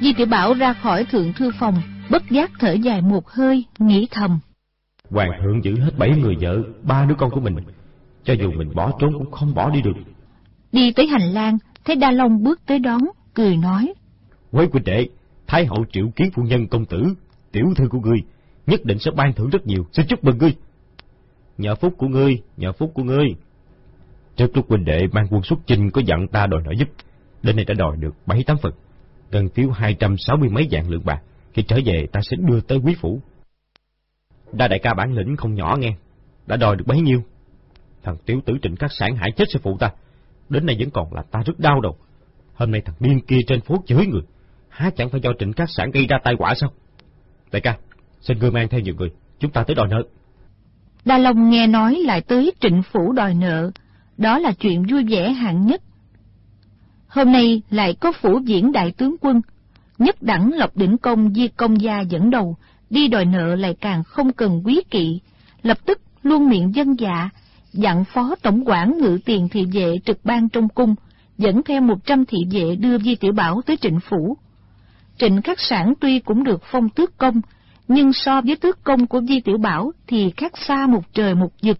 [0.00, 1.74] Di Tiểu Bảo ra khỏi thượng thư phòng,
[2.10, 4.38] bất giác thở dài một hơi, nghĩ thầm.
[5.10, 7.56] Hoàng thượng giữ hết bảy người vợ, ba đứa con của mình.
[8.24, 9.96] Cho dù mình bỏ trốn cũng không bỏ đi được.
[10.72, 13.00] Đi tới hành lang, thấy Đa Long bước tới đón,
[13.34, 13.94] cười nói.
[14.50, 15.08] Quế huynh đệ,
[15.46, 17.14] Thái hậu triệu kiến phu nhân công tử,
[17.56, 18.18] tiểu thư của ngươi,
[18.66, 20.56] nhất định sẽ ban thưởng rất nhiều, xin chúc mừng ngươi.
[21.58, 23.26] Nhờ phúc của ngươi, nhờ phúc của ngươi.
[24.36, 26.88] Trước lúc huynh đệ mang quân xuất chinh có dặn ta đòi nợ giúp,
[27.42, 28.72] đến nay đã đòi được bảy tám phần,
[29.30, 32.36] gần thiếu hai trăm sáu mươi mấy vạn lượng bạc, khi trở về ta sẽ
[32.40, 33.20] đưa tới quý phủ.
[34.52, 35.96] Đa đại ca bản lĩnh không nhỏ nghe,
[36.46, 37.22] đã đòi được bấy nhiêu.
[38.02, 39.90] Thằng tiểu tử trịnh các sản hại chết sư phụ ta,
[40.48, 41.96] đến nay vẫn còn là ta rất đau đầu.
[42.54, 44.22] Hôm nay thằng điên kia trên phố chửi người,
[44.68, 46.70] há chẳng phải do trịnh các sản gây ra tai họa sao?
[47.52, 47.76] Đại ca,
[48.20, 50.02] xin ngươi mang theo nhiều người, chúng ta tới đòi nợ.
[51.04, 53.70] Đa Long nghe nói lại tới trịnh phủ đòi nợ,
[54.16, 55.82] đó là chuyện vui vẻ hạng nhất.
[57.08, 59.40] Hôm nay lại có phủ diễn đại tướng quân,
[59.98, 62.56] nhất đẳng Lộc Đỉnh Công Di Công Gia dẫn đầu,
[62.90, 65.20] đi đòi nợ lại càng không cần quý kỵ,
[65.62, 67.30] lập tức luôn miệng dân dạ,
[67.72, 70.94] dặn phó tổng quản ngự tiền thị vệ trực ban trong cung,
[71.38, 74.36] dẫn theo một trăm thị vệ đưa Di Tiểu Bảo tới trịnh phủ.
[75.18, 77.40] Trịnh Khắc Sản tuy cũng được phong tước công,
[77.88, 81.50] nhưng so với tước công của Di Tiểu Bảo thì khác xa một trời một
[81.62, 81.78] vực.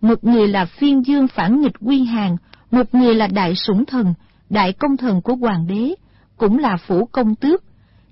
[0.00, 2.36] Một người là phiên dương phản nghịch quy hàng,
[2.70, 4.14] một người là đại sủng thần,
[4.50, 5.94] đại công thần của hoàng đế,
[6.36, 7.64] cũng là phủ công tước,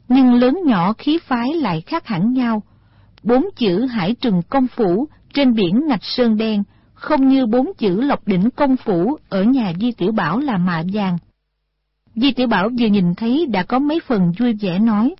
[0.08, 2.62] nhưng lớn nhỏ khí phái lại khác hẳn nhau.
[3.22, 6.62] Bốn chữ Hải Trừng Công Phủ trên biển Ngạch Sơn Đen
[6.94, 10.82] không như bốn chữ Lộc Đỉnh Công Phủ ở nhà Di Tiểu Bảo là mạ
[10.92, 11.18] vàng.
[12.20, 15.14] Di Tiểu Bảo vừa nhìn thấy đã có mấy phần vui vẻ nói.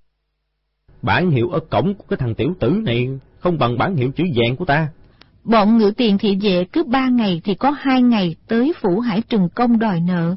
[1.02, 3.08] Bản hiệu ở cổng của cái thằng tiểu tử này
[3.38, 4.88] không bằng bản hiệu chữ vàng của ta.
[5.44, 9.22] Bọn ngự tiền thị vệ cứ ba ngày thì có hai ngày tới phủ Hải
[9.22, 10.37] Trừng Công đòi nợ.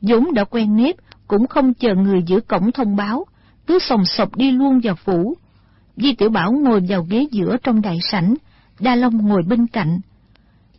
[0.00, 0.96] vốn đã quen nếp,
[1.26, 3.24] cũng không chờ người giữ cổng thông báo,
[3.66, 5.34] cứ sòng sọc đi luôn vào phủ.
[5.96, 8.34] Di Tiểu Bảo ngồi vào ghế giữa trong đại sảnh,
[8.80, 10.00] Đa Long ngồi bên cạnh.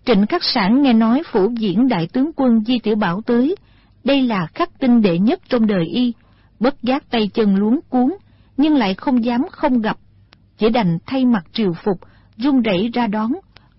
[0.05, 3.55] Trịnh Khắc Sản nghe nói phủ diễn đại tướng quân Di Tiểu Bảo tới,
[4.03, 6.13] đây là khắc tinh đệ nhất trong đời y,
[6.59, 8.13] bất giác tay chân luống cuốn,
[8.57, 9.97] nhưng lại không dám không gặp,
[10.57, 11.99] chỉ đành thay mặt triều phục,
[12.37, 13.31] run rẩy ra đón,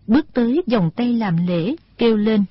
[0.07, 2.45] bước tới vòng tay làm lễ, kêu lên.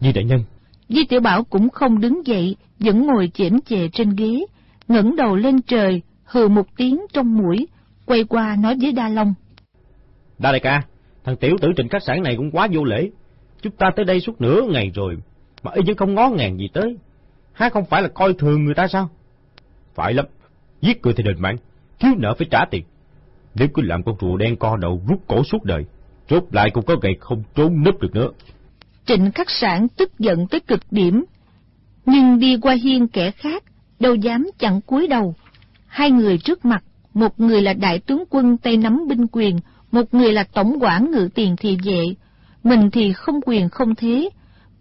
[0.00, 0.44] Di đại nhân.
[0.88, 4.44] Di Tiểu Bảo cũng không đứng dậy, vẫn ngồi chễm chệ trên ghế,
[4.88, 7.66] ngẩng đầu lên trời, hừ một tiếng trong mũi,
[8.06, 9.34] quay qua nói với Đa Long.
[10.38, 10.82] Đa đại ca,
[11.24, 13.10] thằng tiểu tử trình khách sản này cũng quá vô lễ.
[13.62, 15.16] Chúng ta tới đây suốt nửa ngày rồi,
[15.62, 16.96] mà y vẫn không ngó ngàng gì tới
[17.58, 19.10] há không phải là coi thường người ta sao?
[19.94, 20.26] Phải lắm,
[20.80, 21.56] giết người thì đền mạng,
[21.98, 22.84] thiếu nợ phải trả tiền.
[23.54, 25.84] Nếu cứ làm con rùa đen co đầu rút cổ suốt đời,
[26.30, 28.30] rốt lại cũng có ngày không trốn nấp được nữa.
[29.06, 31.24] Trịnh khắc sản tức giận tới cực điểm,
[32.06, 33.62] nhưng đi qua hiên kẻ khác,
[34.00, 35.34] đâu dám chặn cúi đầu.
[35.86, 39.58] Hai người trước mặt, một người là đại tướng quân tay nắm binh quyền,
[39.92, 42.02] một người là tổng quản ngự tiền thị vệ.
[42.64, 44.28] Mình thì không quyền không thế.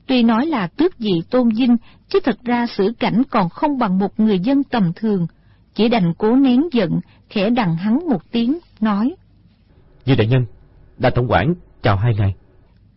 [0.08, 1.78] Tuy nói là tước dị tôn vinh,
[2.10, 5.28] chứ thật ra xử cảnh còn không bằng một người dân tầm thường.
[5.76, 6.92] Chỉ đành cố nén giận,
[7.30, 9.16] khẽ đằng hắn một tiếng, nói.
[10.06, 10.46] Dư đại nhân,
[10.98, 12.36] đại tổng quản, chào hai ngày.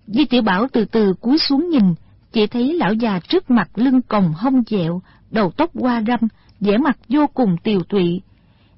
[0.07, 1.94] Di tiểu Bảo từ từ cúi xuống nhìn,
[2.33, 6.29] chỉ thấy lão già trước mặt lưng còng hông dẹo, đầu tóc hoa râm,
[6.61, 8.20] vẻ mặt vô cùng tiều tụy.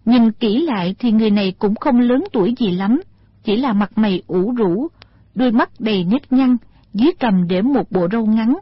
[0.04, 3.00] Nhìn kỹ lại thì người này cũng không lớn tuổi gì lắm,
[3.44, 4.88] chỉ là mặt mày ủ rũ,
[5.34, 6.56] đôi mắt đầy nếp nhăn,
[6.94, 8.58] dưới cầm để một bộ râu ngắn,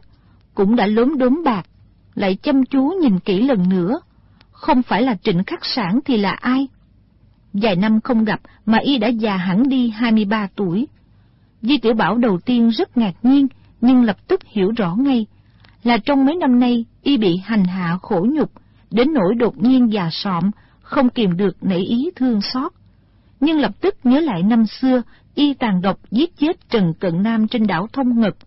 [0.53, 1.65] cũng đã lốm đốm bạc,
[2.15, 3.99] lại chăm chú nhìn kỹ lần nữa.
[4.51, 6.67] Không phải là trịnh khắc sản thì là ai?
[7.53, 10.87] Vài năm không gặp mà y đã già hẳn đi 23 tuổi.
[11.61, 13.47] Di Tiểu Bảo đầu tiên rất ngạc nhiên,
[13.81, 15.25] nhưng lập tức hiểu rõ ngay,
[15.83, 18.51] là trong mấy năm nay y bị hành hạ khổ nhục,
[18.91, 22.71] đến nỗi đột nhiên già sọm, không kìm được nảy ý thương xót.
[23.39, 25.01] Nhưng lập tức nhớ lại năm xưa,
[25.35, 28.37] y tàn độc giết chết Trần Cận Nam trên đảo Thông Ngực,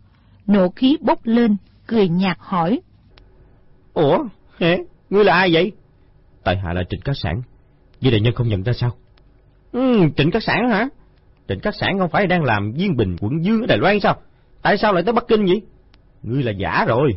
[0.46, 2.80] nộ khí bốc lên, cười nhạt hỏi.
[3.94, 4.24] Ủa,
[4.58, 4.76] hả?
[5.10, 5.72] Ngươi là ai vậy?
[6.44, 7.42] Tại hạ là Trịnh Cát Sản.
[8.00, 8.90] Vì đại nhân không nhận ra sao?
[9.72, 10.88] Ừ, Trịnh Cát Sản hả?
[11.48, 14.16] Trịnh Cát Sản không phải đang làm viên bình quận Dương ở Đài Loan sao?
[14.62, 15.62] Tại sao lại tới Bắc Kinh vậy?
[16.22, 17.12] Ngươi là giả rồi.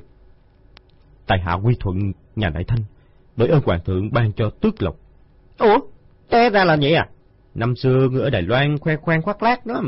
[1.28, 1.98] Tại hạ quy thuận
[2.36, 2.80] nhà đại thanh,
[3.38, 4.96] bởi ơn hoàng thượng ban cho tước lộc.
[5.58, 5.80] Ủa,
[6.30, 7.10] té ra là vậy à?
[7.58, 9.82] Năm xưa người ở Đài Loan khoe khoang khoác lác đó,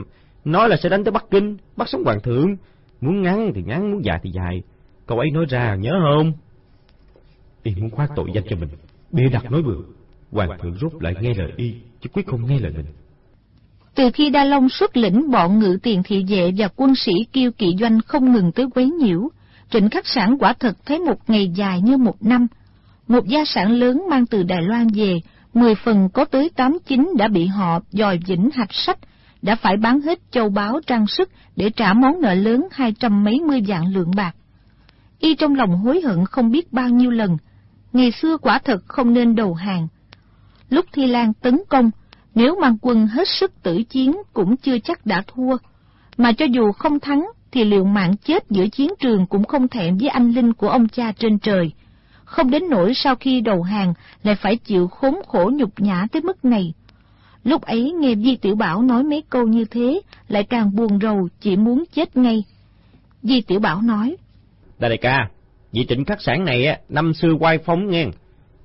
[0.46, 2.56] nói là sẽ đánh tới Bắc Kinh, bắt sống hoàng thượng.
[3.02, 4.62] Muốn ngắn thì ngắn, muốn dài thì dài.
[5.06, 6.34] Cậu ấy nói ra nhớ không?
[7.64, 8.70] Y muốn khoác tội danh cho mình,
[9.12, 9.78] bịa đặt nói bừa.
[10.32, 12.86] Hoàng thượng rút lại nghe lời y, chứ quyết không nghe lời mình.
[13.96, 17.52] Từ khi Đa Long xuất lĩnh bọn ngự tiền thị vệ và quân sĩ kiêu
[17.52, 19.30] kỵ doanh không ngừng tới quấy nhiễu,
[19.70, 22.48] Trịnh Khắc Sản quả thật thấy một ngày dài như một năm.
[23.08, 25.16] Một gia sản lớn mang từ Đài Loan về,
[25.54, 29.00] mười phần có tới tám chín đã bị họ dòi vĩnh hạch sách,
[29.42, 33.24] đã phải bán hết châu báu trang sức để trả món nợ lớn hai trăm
[33.24, 34.36] mấy mươi vạn lượng bạc.
[35.20, 37.38] Y trong lòng hối hận không biết bao nhiêu lần,
[37.94, 39.88] ngày xưa quả thật không nên đầu hàng.
[40.70, 41.92] Lúc Thi Lan tấn công,
[42.36, 45.58] nếu mang quân hết sức tử chiến cũng chưa chắc đã thua,
[46.18, 49.98] mà cho dù không thắng thì liệu mạng chết giữa chiến trường cũng không thẹn
[49.98, 51.72] với anh linh của ông cha trên trời.
[52.30, 56.22] Không đến nỗi sau khi đầu hàng lại phải chịu khốn khổ nhục nhã tới
[56.22, 56.74] mức này.
[57.44, 61.28] Lúc ấy nghe Di Tiểu Bảo nói mấy câu như thế, lại càng buồn rầu,
[61.40, 62.44] chỉ muốn chết ngay.
[63.24, 64.16] Di Tiểu Bảo nói,
[64.80, 65.30] Đại đại ca,
[65.72, 68.06] vị trịnh khắc sản này á, năm xưa quay phóng nghe,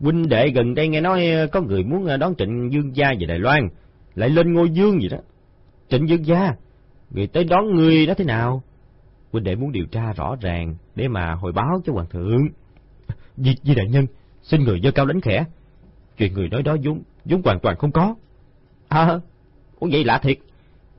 [0.00, 3.14] huynh đệ gần đây nghe nói ờ, có người muốn ờ, đón trịnh dương gia
[3.20, 3.68] về Đài Loan,
[4.14, 5.18] lại lên ngôi dương gì đó.
[5.88, 6.54] Trịnh dương gia,
[7.10, 8.62] người tới đón người đó thế nào?
[9.32, 12.48] Huynh đệ muốn điều tra rõ ràng để mà hồi báo cho hoàng thượng.
[13.36, 14.06] Di, di đại nhân,
[14.42, 15.44] xin người dơ cao đánh khẽ.
[16.18, 18.14] Chuyện người nói đó vốn vốn hoàn toàn không có.
[18.88, 19.18] À,
[19.78, 20.38] ủa vậy lạ thiệt.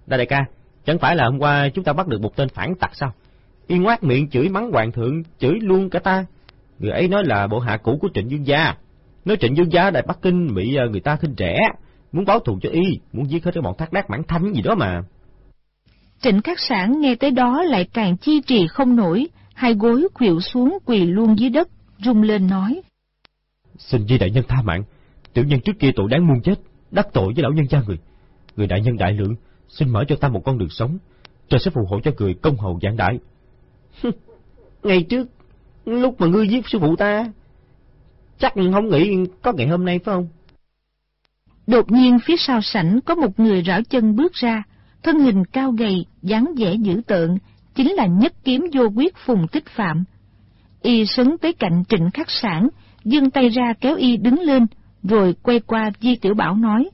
[0.07, 0.45] Đại đại ca,
[0.85, 3.13] chẳng phải là hôm qua chúng ta bắt được một tên phản tặc sao?
[3.67, 6.25] Y ngoác miệng chửi mắng hoàng thượng, chửi luôn cả ta.
[6.79, 8.75] Người ấy nói là bộ hạ cũ của Trịnh Dương Gia.
[9.25, 11.57] Nói Trịnh Dương Gia Đại Bắc Kinh bị ờ, người ta khinh trẻ,
[12.11, 14.61] muốn báo thù cho y, muốn giết hết cái bọn thác đác mãn thanh gì
[14.61, 15.01] đó mà.
[16.21, 20.39] Trịnh Khắc Sản nghe tới đó lại càng chi trì không nổi, hai gối khuỵu
[20.39, 21.69] xuống quỳ luôn dưới đất,
[21.99, 22.81] rung lên nói.
[23.77, 24.83] Xin di đại nhân tha mạng,
[25.33, 26.59] tiểu nhân trước kia tội đáng muôn chết,
[26.91, 27.97] đắc tội với lão nhân gia người.
[28.55, 29.35] Người đại nhân đại lượng,
[29.69, 30.97] xin mở cho ta một con đường sống,
[31.49, 33.19] trời sẽ phù hộ cho người công hầu giảng đại.
[34.83, 35.27] Ngày trước,
[35.85, 37.31] lúc mà ngươi giết sư phụ ta,
[38.39, 40.27] chắc không nghĩ có ngày hôm nay phải không?
[41.67, 44.63] Đột nhiên phía sau sảnh có một người rảo chân bước ra,
[45.03, 47.37] thân hình cao gầy, dáng vẻ dữ tợn,
[47.75, 50.03] chính là nhất kiếm vô quyết phùng tích phạm.
[50.85, 52.67] Y sấn tới cạnh trịnh khắc sản,
[53.03, 54.65] dương tay ra kéo y đứng lên,
[55.03, 56.89] rồi quay qua Di Tiểu Bảo nói.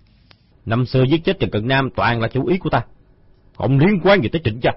[0.66, 2.82] Năm xưa giết chết Trần Cận Nam toàn là chủ ý của ta,
[3.58, 4.72] không liên quan gì tới trịnh gia.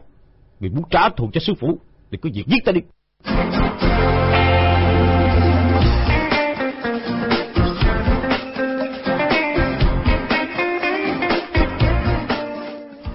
[0.60, 1.78] Người muốn trả thù cho sư phụ,
[2.10, 2.80] thì cứ việc giết ta đi.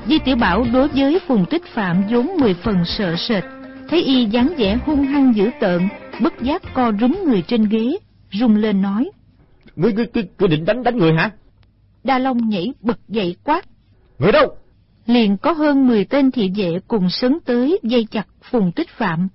[0.07, 3.43] Di Tiểu Bảo đối với Phùng Tích Phạm vốn mười phần sợ sệt,
[3.89, 5.81] thấy y dáng vẻ hung hăng dữ tợn,
[6.21, 7.97] bất giác co rúm người trên ghế,
[8.31, 9.11] rung lên nói.
[9.75, 11.31] Ngươi, ngươi, ngươi, ngươi định đánh đánh người hả?
[12.03, 13.65] Đa Long nhảy bật dậy quát.
[14.19, 14.55] Người đâu?
[15.05, 19.27] Liền có hơn 10 tên thị vệ cùng sấn tới dây chặt Phùng Tích Phạm.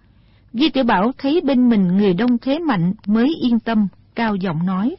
[0.53, 4.67] Di Tiểu Bảo thấy bên mình người đông thế mạnh mới yên tâm, cao giọng
[4.67, 4.97] nói.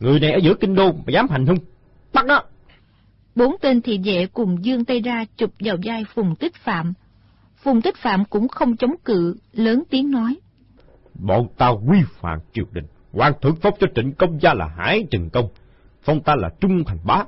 [0.00, 1.58] Người này ở giữa kinh đô mà dám hành hung,
[2.12, 2.42] bắt đó.
[3.34, 6.92] Bốn tên thị vệ cùng dương tay ra chụp vào vai Phùng Tích Phạm.
[7.66, 10.36] Phùng Tích Phạm cũng không chống cự, lớn tiếng nói.
[11.14, 15.06] Bọn ta quy phạm triều đình, hoàng thượng phong cho trịnh công gia là hải
[15.10, 15.48] trừng công,
[16.02, 17.24] phong ta là trung thành bá.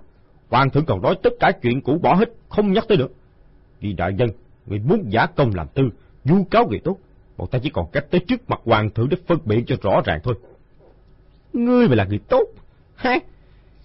[0.48, 3.12] Hoàng thượng còn nói tất cả chuyện cũ bỏ hết, không nhắc tới được.
[3.80, 4.28] Vì đại nhân
[4.66, 5.82] người muốn giả công làm tư,
[6.24, 6.98] du cáo người tốt,
[7.36, 10.00] bọn ta chỉ còn cách tới trước mặt hoàng thượng để phân biệt cho rõ
[10.04, 10.34] ràng thôi.
[11.52, 12.44] Ngươi mà là người tốt,
[12.94, 13.18] ha?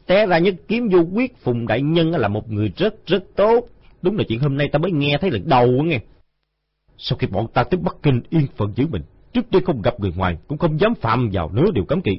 [0.06, 3.68] Té ra nhất kiếm vô quyết Phùng Đại Nhân là một người rất rất tốt.
[4.02, 6.00] Đúng là chuyện hôm nay ta mới nghe thấy lần đầu nghe.
[7.06, 9.02] Sau khi bọn ta tới Bắc Kinh yên phận giữ mình,
[9.34, 12.12] trước đây không gặp người ngoài, cũng không dám phạm vào nửa điều cấm kỵ.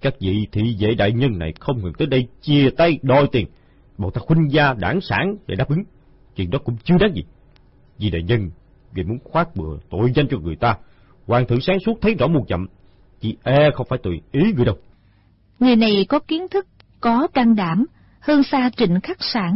[0.00, 3.46] Các vị thị vệ đại nhân này không ngừng tới đây chia tay đòi tiền,
[3.98, 5.82] bọn ta khuynh gia đảng sản để đáp ứng.
[6.36, 7.22] Chuyện đó cũng chưa đáng gì.
[7.98, 8.50] Vì đại nhân,
[8.92, 10.76] vì muốn khoát bừa tội danh cho người ta,
[11.26, 12.66] hoàng thượng sáng suốt thấy rõ muôn chậm,
[13.20, 14.76] chỉ e không phải tùy ý người đâu.
[15.60, 16.66] Người này có kiến thức,
[17.00, 17.86] có can đảm,
[18.20, 19.54] hơn xa trịnh khắc sản.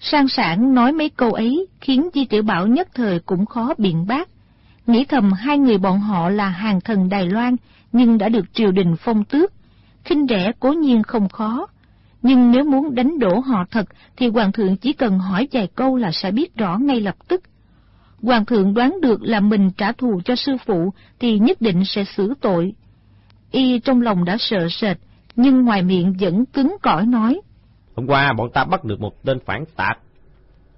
[0.00, 4.06] Sang sản nói mấy câu ấy khiến Di Tiểu Bảo nhất thời cũng khó biện
[4.06, 4.28] bác.
[4.86, 7.56] Nghĩ thầm hai người bọn họ là hàng thần Đài Loan,
[7.92, 9.52] nhưng đã được triều đình phong tước.
[10.04, 11.66] khinh rẻ cố nhiên không khó.
[12.22, 13.86] Nhưng nếu muốn đánh đổ họ thật,
[14.16, 17.42] thì Hoàng thượng chỉ cần hỏi vài câu là sẽ biết rõ ngay lập tức.
[18.22, 22.04] Hoàng thượng đoán được là mình trả thù cho sư phụ, thì nhất định sẽ
[22.04, 22.74] xử tội.
[23.50, 24.96] Y trong lòng đã sợ sệt,
[25.36, 27.40] nhưng ngoài miệng vẫn cứng cỏi nói.
[28.00, 29.98] Hôm qua bọn ta bắt được một tên phản tạc.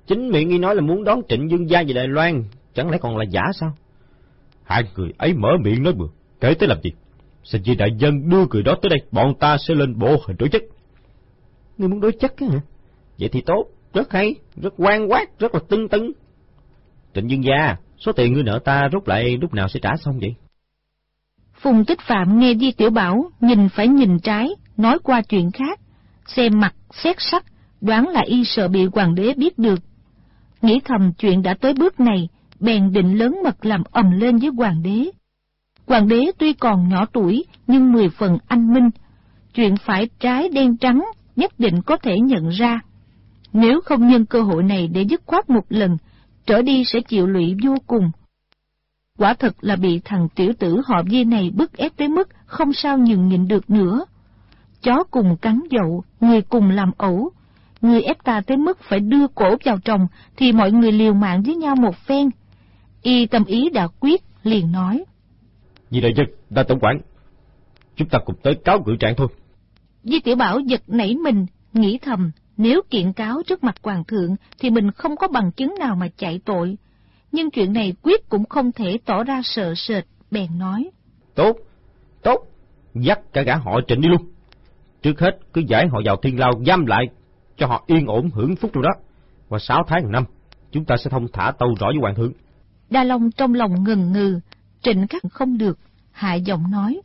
[0.06, 2.98] Chính miệng y nói là muốn đón trịnh dương gia về Đài Loan, chẳng lẽ
[3.00, 3.72] còn là giả sao?
[4.64, 6.06] Hai người ấy mở miệng nói bừa,
[6.40, 6.90] kể tới làm gì?
[7.44, 10.36] Xin chi đại dân đưa người đó tới đây, bọn ta sẽ lên bộ hình
[10.38, 10.62] đối chất.
[11.78, 12.60] Ngươi muốn đối chất hả?
[13.18, 16.12] Vậy thì tốt, rất hay, rất quan quát, rất là tưng tưng.
[17.14, 20.18] Trịnh Dương gia, số tiền ngươi nợ ta rút lại lúc nào sẽ trả xong
[20.20, 20.34] vậy?
[21.60, 25.80] Phùng Tích Phạm nghe Di Tiểu Bảo nhìn phải nhìn trái, nói qua chuyện khác,
[26.26, 27.44] xem mặt, xét sắc,
[27.80, 29.78] đoán là y sợ bị hoàng đế biết được.
[30.62, 32.28] Nghĩ thầm chuyện đã tới bước này,
[32.60, 35.10] bèn định lớn mật làm ầm lên với hoàng đế.
[35.86, 38.90] Hoàng đế tuy còn nhỏ tuổi, nhưng mười phần anh minh.
[39.54, 41.04] Chuyện phải trái đen trắng
[41.36, 42.80] nhất định có thể nhận ra.
[43.52, 45.96] Nếu không nhân cơ hội này để dứt khoát một lần,
[46.46, 48.10] trở đi sẽ chịu lụy vô cùng.
[49.18, 52.72] Quả thật là bị thằng tiểu tử họ Di này bức ép tới mức không
[52.72, 54.04] sao nhường nhịn được nữa.
[54.82, 57.30] Chó cùng cắn dậu, người cùng làm ẩu.
[57.80, 61.42] Người ép ta tới mức phải đưa cổ vào trồng thì mọi người liều mạng
[61.42, 62.30] với nhau một phen.
[63.02, 65.04] Y tâm ý đã quyết, liền nói.
[65.90, 67.00] Vì đại dân, đa tổng quản,
[67.96, 69.28] chúng ta cùng tới cáo cử trạng thôi.
[70.04, 74.36] Di Tiểu Bảo giật nảy mình, nghĩ thầm, nếu kiện cáo trước mặt hoàng thượng
[74.60, 76.76] thì mình không có bằng chứng nào mà chạy tội.
[77.32, 80.90] Nhưng chuyện này quyết cũng không thể tỏ ra sợ sệt, bèn nói.
[81.34, 81.56] Tốt,
[82.22, 82.46] tốt,
[82.94, 84.32] dắt cả gã họ trịnh đi luôn.
[85.02, 87.04] Trước hết cứ giải họ vào thiên lao giam lại,
[87.56, 88.90] cho họ yên ổn hưởng phúc rồi đó.
[89.48, 90.24] Qua sáu tháng năm,
[90.70, 92.32] chúng ta sẽ thông thả tâu rõ với hoàng thượng.
[92.90, 94.40] Đa Long trong lòng ngừng ngừ,
[94.82, 95.78] trịnh khắc không được,
[96.10, 97.00] hạ giọng nói.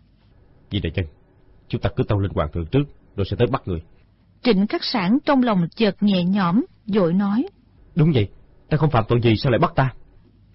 [0.69, 1.05] Vì đại chân,
[1.67, 2.83] chúng ta cứ tâu lên hoàng thượng trước,
[3.15, 3.81] rồi sẽ tới bắt người.
[4.41, 7.47] Trịnh khắc sản trong lòng chợt nhẹ nhõm, dội nói.
[7.95, 8.27] Đúng vậy,
[8.69, 9.93] ta không phạm tội gì sao lại bắt ta?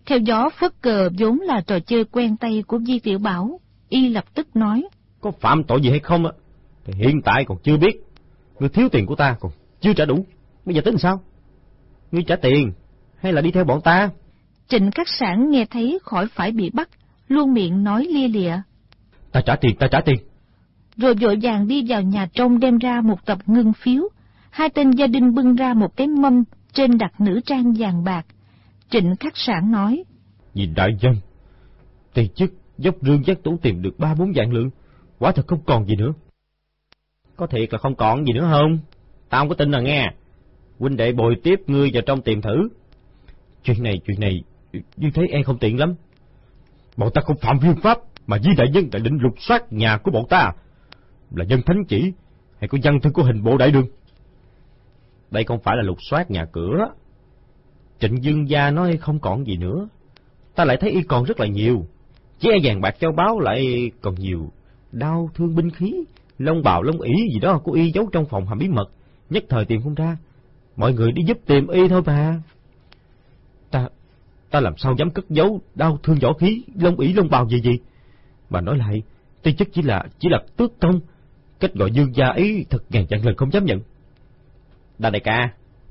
[0.06, 4.08] Theo gió phất cờ vốn là trò chơi quen tay của Di Tiểu Bảo, y
[4.08, 4.84] lập tức nói.
[5.20, 6.32] Có phạm tội gì hay không á?
[6.84, 8.02] Thì hiện tại còn chưa biết.
[8.60, 10.26] Ngươi thiếu tiền của ta còn chưa trả đủ.
[10.64, 11.22] Bây giờ tính sao?
[12.12, 12.72] Ngươi trả tiền
[13.16, 14.10] hay là đi theo bọn ta?
[14.68, 16.88] Trịnh Cát Sản nghe thấy khỏi phải bị bắt,
[17.28, 18.56] luôn miệng nói lia lịa.
[19.32, 20.16] Ta trả tiền, ta trả tiền.
[20.96, 24.08] Rồi vội vàng đi vào nhà trong đem ra một tập ngân phiếu.
[24.50, 28.26] Hai tên gia đình bưng ra một cái mâm trên đặt nữ trang vàng bạc.
[28.90, 30.04] Trịnh Khắc Sản nói.
[30.54, 31.16] Vì đại dân,
[32.14, 34.70] tiền chức dốc rương giác tủ tìm được ba bốn vạn lượng,
[35.18, 36.12] quả thật không còn gì nữa.
[37.36, 38.78] Có thiệt là không còn gì nữa không?
[39.28, 40.12] Tao không có tin là nghe.
[40.78, 42.68] Huynh đệ bồi tiếp ngươi vào trong tìm thử.
[43.64, 44.42] Chuyện này, chuyện này,
[44.96, 45.94] như thế e không tiện lắm.
[46.96, 49.96] Bọn ta không phạm viên pháp, mà với Đại Nhân đã định lục soát nhà
[49.96, 50.52] của bọn ta.
[51.30, 52.12] Là dân thánh chỉ,
[52.60, 53.86] hay có dân thân của hình bộ đại đường?
[55.30, 56.88] Đây không phải là lục soát nhà cửa.
[57.98, 59.88] Trịnh Dương Gia nói không còn gì nữa.
[60.54, 61.86] Ta lại thấy y còn rất là nhiều.
[62.38, 64.50] Chỉ e vàng bạc châu báu lại còn nhiều.
[64.92, 65.94] Đau thương binh khí,
[66.44, 68.90] lông bào lông ỉ gì đó của y giấu trong phòng hầm bí mật.
[69.30, 70.16] Nhất thời tìm không ra.
[70.76, 72.42] Mọi người đi giúp tìm y thôi mà.
[73.70, 73.88] Ta,
[74.50, 77.60] ta làm sao dám cất giấu đau thương võ khí, lông ỉ lông bào gì
[77.60, 77.78] gì.
[78.50, 79.02] Mà nói lại,
[79.42, 81.00] tuy chất chỉ là chỉ là tước công,
[81.60, 83.80] cách gọi dương gia ấy thật ngàn vạn lần không dám nhận.
[84.98, 85.48] Đa đại ca,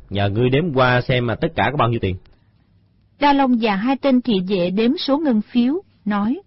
[0.09, 2.15] nhờ ngươi đếm qua xem mà tất cả có bao nhiêu tiền.
[3.19, 5.73] Đa Long và hai tên thị vệ đếm số ngân phiếu,
[6.05, 6.41] nói.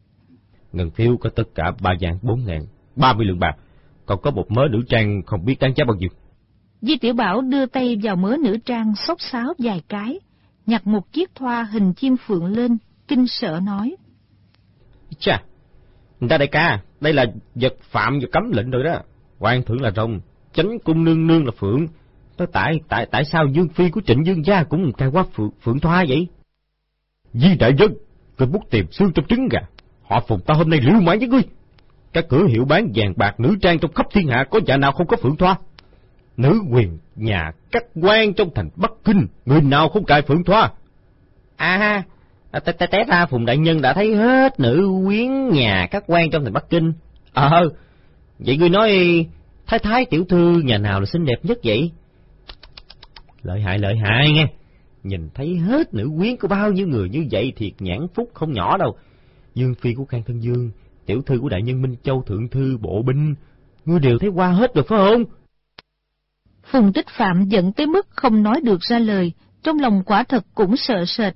[0.73, 3.57] Ngân phiếu có tất cả ba dạng bốn ngàn, ba mươi lượng bạc,
[4.07, 6.11] còn có một mớ nữ trang không biết đáng giá bao nhiêu.
[6.81, 10.21] Di Tiểu Bảo đưa tay vào mớ nữ trang xốc xáo vài cái,
[10.67, 13.97] nhặt một chiếc thoa hình chim phượng lên, kinh sợ nói.
[15.19, 15.43] Chà,
[16.21, 19.01] người ta đại ca, đây là vật phạm và cấm lệnh rồi đó.
[19.39, 20.21] Hoàng thượng là rồng,
[20.53, 21.87] chánh cung nương nương là phượng.
[22.39, 25.51] Đó tại tại tại sao dương phi của trịnh dương gia cũng cai quá phượng,
[25.63, 26.29] phượng thoa vậy?
[27.33, 27.95] Di đại dân,
[28.39, 29.61] người bút tìm xương trong trứng gà.
[30.03, 31.43] Họ phùng ta hôm nay liêu mãi với ngươi.
[32.15, 34.93] Các cửa hiệu bán vàng bạc nữ trang trong khắp thiên hạ có nhà nào
[34.93, 35.57] không có phượng thoa?
[36.37, 40.73] Nữ quyền nhà các quan trong thành Bắc Kinh, người nào không cài phượng thoa?
[41.57, 42.03] À,
[42.51, 46.31] à té té ra Phùng Đại Nhân đã thấy hết nữ quyến nhà các quan
[46.31, 46.93] trong thành Bắc Kinh.
[47.33, 47.71] Ờ,
[48.39, 48.91] vậy ngươi nói
[49.67, 51.91] thái thái tiểu thư nhà nào là xinh đẹp nhất vậy?
[53.43, 54.47] Lợi hại lợi hại nghe.
[55.03, 58.53] Nhìn thấy hết nữ quyến của bao nhiêu người như vậy thiệt nhãn phúc không
[58.53, 58.97] nhỏ đâu.
[59.55, 60.71] Dương phi của Khang Thân Dương,
[61.07, 63.35] tiểu thư của đại nhân Minh Châu thượng thư bộ binh,
[63.85, 65.25] ngươi đều thấy qua hết rồi phải không?
[66.73, 70.45] Phùng Tích Phạm giận tới mức không nói được ra lời, trong lòng quả thật
[70.55, 71.35] cũng sợ sệt,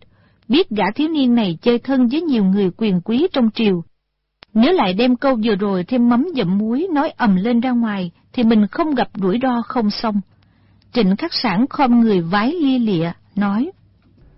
[0.49, 3.83] biết gã thiếu niên này chơi thân với nhiều người quyền quý trong triều.
[4.55, 8.11] Nếu lại đem câu vừa rồi thêm mắm dặm muối nói ầm lên ra ngoài,
[8.33, 10.21] thì mình không gặp rủi ro không xong.
[10.93, 13.71] Trịnh khắc sản khom người vái lia lịa, nói.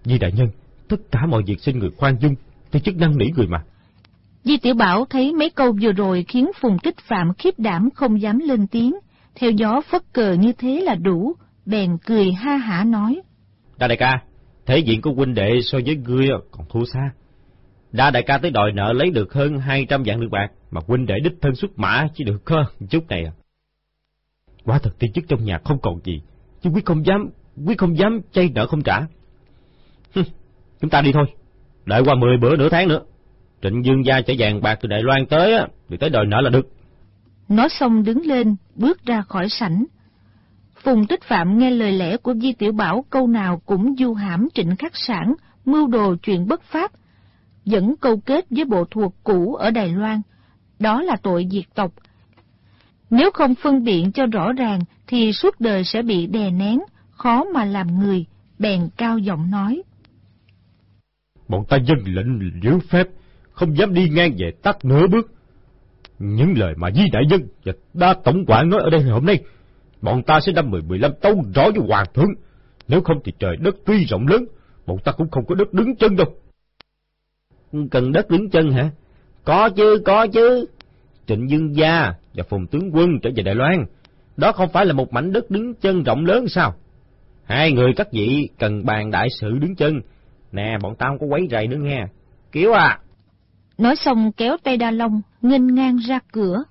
[0.05, 0.49] Di đại nhân,
[0.89, 2.35] tất cả mọi việc xin người khoan dung,
[2.73, 3.63] thì chức năng nỉ người mà.
[4.45, 8.21] Di Tiểu Bảo thấy mấy câu vừa rồi khiến Phùng Tích Phạm khiếp đảm không
[8.21, 8.95] dám lên tiếng,
[9.35, 11.35] theo gió phất cờ như thế là đủ,
[11.67, 13.21] bèn cười ha hả nói.
[13.79, 14.23] Đa đại ca,
[14.67, 17.11] thể diện của huynh đệ so với ngươi còn thua xa.
[17.93, 21.07] Đa đại ca tới đòi nợ lấy được hơn 200 vạn lượng bạc, mà huynh
[21.07, 23.33] đệ đích thân xuất mã chỉ được có chút này à.
[24.65, 26.23] Quả thật tiên chức trong nhà không còn gì,
[26.63, 27.31] chứ quý không dám,
[27.67, 29.01] quý không dám chay nợ không trả.
[30.81, 31.25] chúng ta đi thôi,
[31.85, 33.01] đợi qua 10 bữa nửa tháng nữa.
[33.63, 36.41] Trịnh Dương gia chở vàng bạc từ Đại Loan tới á, thì tới đòi nợ
[36.41, 36.69] là được.
[37.49, 39.85] Nói xong đứng lên, bước ra khỏi sảnh.
[40.83, 44.49] Phùng Tích Phạm nghe lời lẽ của Di Tiểu Bảo câu nào cũng du hãm
[44.55, 46.91] trịnh khắc sản, mưu đồ chuyện bất pháp,
[47.65, 50.21] dẫn câu kết với bộ thuộc cũ ở Đài Loan.
[50.79, 51.93] Đó là tội diệt tộc.
[53.11, 57.45] Nếu không phân biện cho rõ ràng thì suốt đời sẽ bị đè nén, khó
[57.45, 58.25] mà làm người,
[58.59, 59.83] bèn cao giọng nói.
[61.49, 63.07] Bọn ta dân lệnh giữ phép,
[63.61, 65.33] không dám đi ngang về tắt nửa bước.
[66.19, 69.39] Những lời mà Di Đại Nhân và đa tổng quản nói ở đây hôm nay,
[70.03, 72.31] bọn ta sẽ đâm mười mười lăm tấu rõ với hoàng thượng.
[72.89, 74.45] Nếu không thì trời đất tuy rộng lớn,
[74.87, 76.27] bọn ta cũng không có đất đứng chân đâu.
[77.91, 78.91] Cần đất đứng chân hả?
[79.45, 80.67] Có chứ, có chứ.
[81.27, 83.85] Trịnh Dương Gia và Phùng Tướng Quân trở về Đài Loan,
[84.37, 86.75] đó không phải là một mảnh đất đứng chân rộng lớn sao?
[87.45, 90.01] Hai người các vị cần bàn đại sự đứng chân.
[90.53, 92.07] Nè, bọn tao không có quấy rầy nữa nghe.
[92.53, 92.99] Kiếu à!
[93.81, 96.65] Nói xong kéo tay Đa Long, nghênh ngang ra cửa.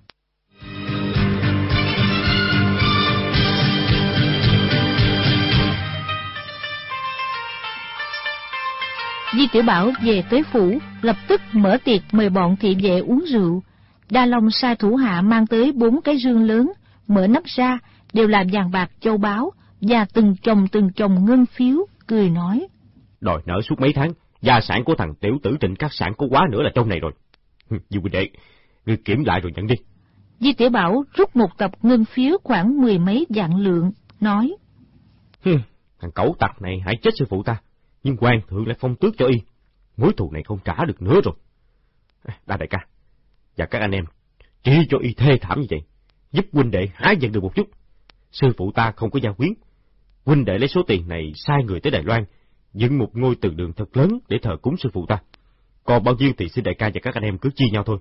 [9.34, 13.26] Di Tiểu Bảo về tới phủ, lập tức mở tiệc mời bọn thị vệ uống
[13.28, 13.64] rượu.
[14.10, 16.72] Đa Long sai thủ hạ mang tới bốn cái rương lớn,
[17.08, 17.80] mở nắp ra,
[18.14, 22.68] đều là vàng bạc châu báu, và từng chồng từng chồng ngân phiếu, cười nói.
[23.22, 26.28] Đòi nợ suốt mấy tháng, gia sản của thằng tiểu tử trịnh các sản có
[26.30, 27.12] quá nữa là trong này rồi.
[27.90, 28.30] Dù huynh đệ,
[28.86, 29.76] ngươi kiểm lại rồi nhận đi.
[30.40, 34.56] Di Tiểu Bảo rút một tập ngân phiếu khoảng mười mấy vạn lượng, nói.
[36.00, 37.62] thằng cẩu tặc này hãy chết sư phụ ta,
[38.04, 39.36] nhưng quan thượng lại phong tước cho y.
[39.98, 41.36] Mối thù này không trả được nữa rồi.
[42.46, 42.78] Đa đại ca,
[43.58, 44.06] và các anh em,
[44.64, 45.82] chỉ cho y thê thảm như vậy,
[46.32, 47.68] giúp huynh đệ hái giận được một chút.
[48.32, 49.54] Sư phụ ta không có gia quyến.
[50.26, 52.26] Huynh đệ lấy số tiền này sai người tới Đài Loan,
[52.74, 55.20] dựng một ngôi từ đường thật lớn để thờ cúng sư phụ ta.
[55.84, 57.98] Còn bao nhiêu thì xin đại ca và các anh em cứ chia nhau thôi.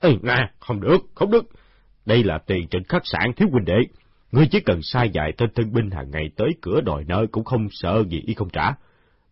[0.00, 1.44] Ê, nè, không được, không được.
[2.06, 3.78] Đây là tiền trên khách sản thiếu huynh đệ.
[4.32, 7.44] Ngươi chỉ cần sai dạy tên thân binh hàng ngày tới cửa đòi nợ cũng
[7.44, 8.72] không sợ gì y không trả.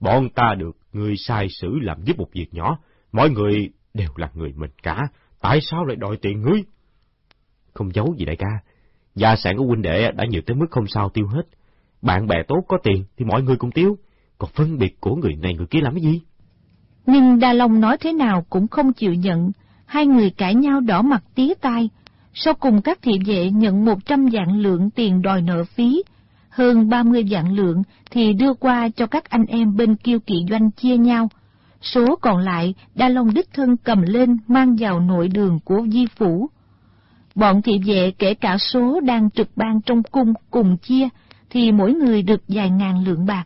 [0.01, 2.79] Bọn ta được ngươi sai xử làm giúp một việc nhỏ,
[3.13, 5.09] mọi người đều là người mình cả,
[5.41, 6.65] tại sao lại đòi tiền ngươi?
[7.75, 8.49] Không giấu gì đại ca,
[9.15, 11.43] gia sản của huynh đệ đã nhiều tới mức không sao tiêu hết.
[12.03, 13.99] Bạn bè tốt có tiền thì mọi người cũng tiêu,
[14.39, 16.21] còn phân biệt của người này người kia làm cái gì?
[17.07, 19.51] Nhưng Đa Long nói thế nào cũng không chịu nhận,
[19.87, 21.89] hai người cãi nhau đỏ mặt tía tai.
[22.35, 26.03] Sau cùng các thị vệ nhận một trăm vạn lượng tiền đòi nợ phí,
[26.49, 30.35] hơn ba mươi vạn lượng thì đưa qua cho các anh em bên kiêu kỵ
[30.51, 31.29] doanh chia nhau.
[31.81, 36.07] Số còn lại Đa Long đích thân cầm lên mang vào nội đường của Di
[36.17, 36.51] Phủ.
[37.35, 41.09] Bọn thị vệ kể cả số đang trực ban trong cung cùng chia,
[41.51, 43.45] thì mỗi người được vài ngàn lượng bạc.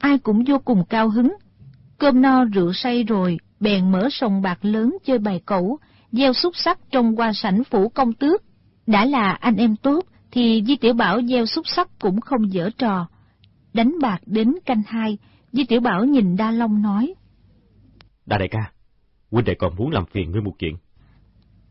[0.00, 1.32] Ai cũng vô cùng cao hứng.
[1.98, 5.78] Cơm no rượu say rồi, bèn mở sòng bạc lớn chơi bài cẩu,
[6.12, 8.42] gieo xúc sắc trong qua sảnh phủ công tước.
[8.86, 12.70] Đã là anh em tốt, thì Di Tiểu Bảo gieo xúc sắc cũng không dở
[12.78, 13.06] trò.
[13.72, 15.18] Đánh bạc đến canh hai,
[15.52, 17.14] Di Tiểu Bảo nhìn Đa Long nói.
[18.26, 18.72] Đa đại ca,
[19.30, 20.76] huynh đệ còn muốn làm phiền ngươi một chuyện.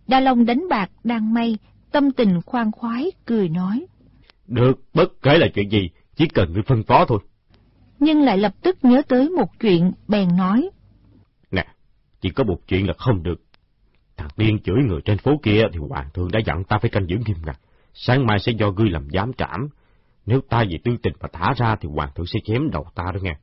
[0.07, 1.57] Đa Long đánh bạc đang may,
[1.91, 3.85] tâm tình khoan khoái, cười nói.
[4.47, 7.19] Được, bất kể là chuyện gì, chỉ cần ngươi phân phó thôi.
[7.99, 10.69] Nhưng lại lập tức nhớ tới một chuyện, bèn nói.
[11.51, 11.65] Nè,
[12.21, 13.41] chỉ có một chuyện là không được.
[14.17, 17.07] Thằng điên chửi người trên phố kia thì hoàng thượng đã dặn ta phải canh
[17.07, 17.59] giữ nghiêm ngặt.
[17.93, 19.67] Sáng mai sẽ do ngươi làm giám trảm.
[20.25, 23.03] Nếu ta vì tư tình mà thả ra thì hoàng thượng sẽ chém đầu ta
[23.13, 23.35] đó nghe.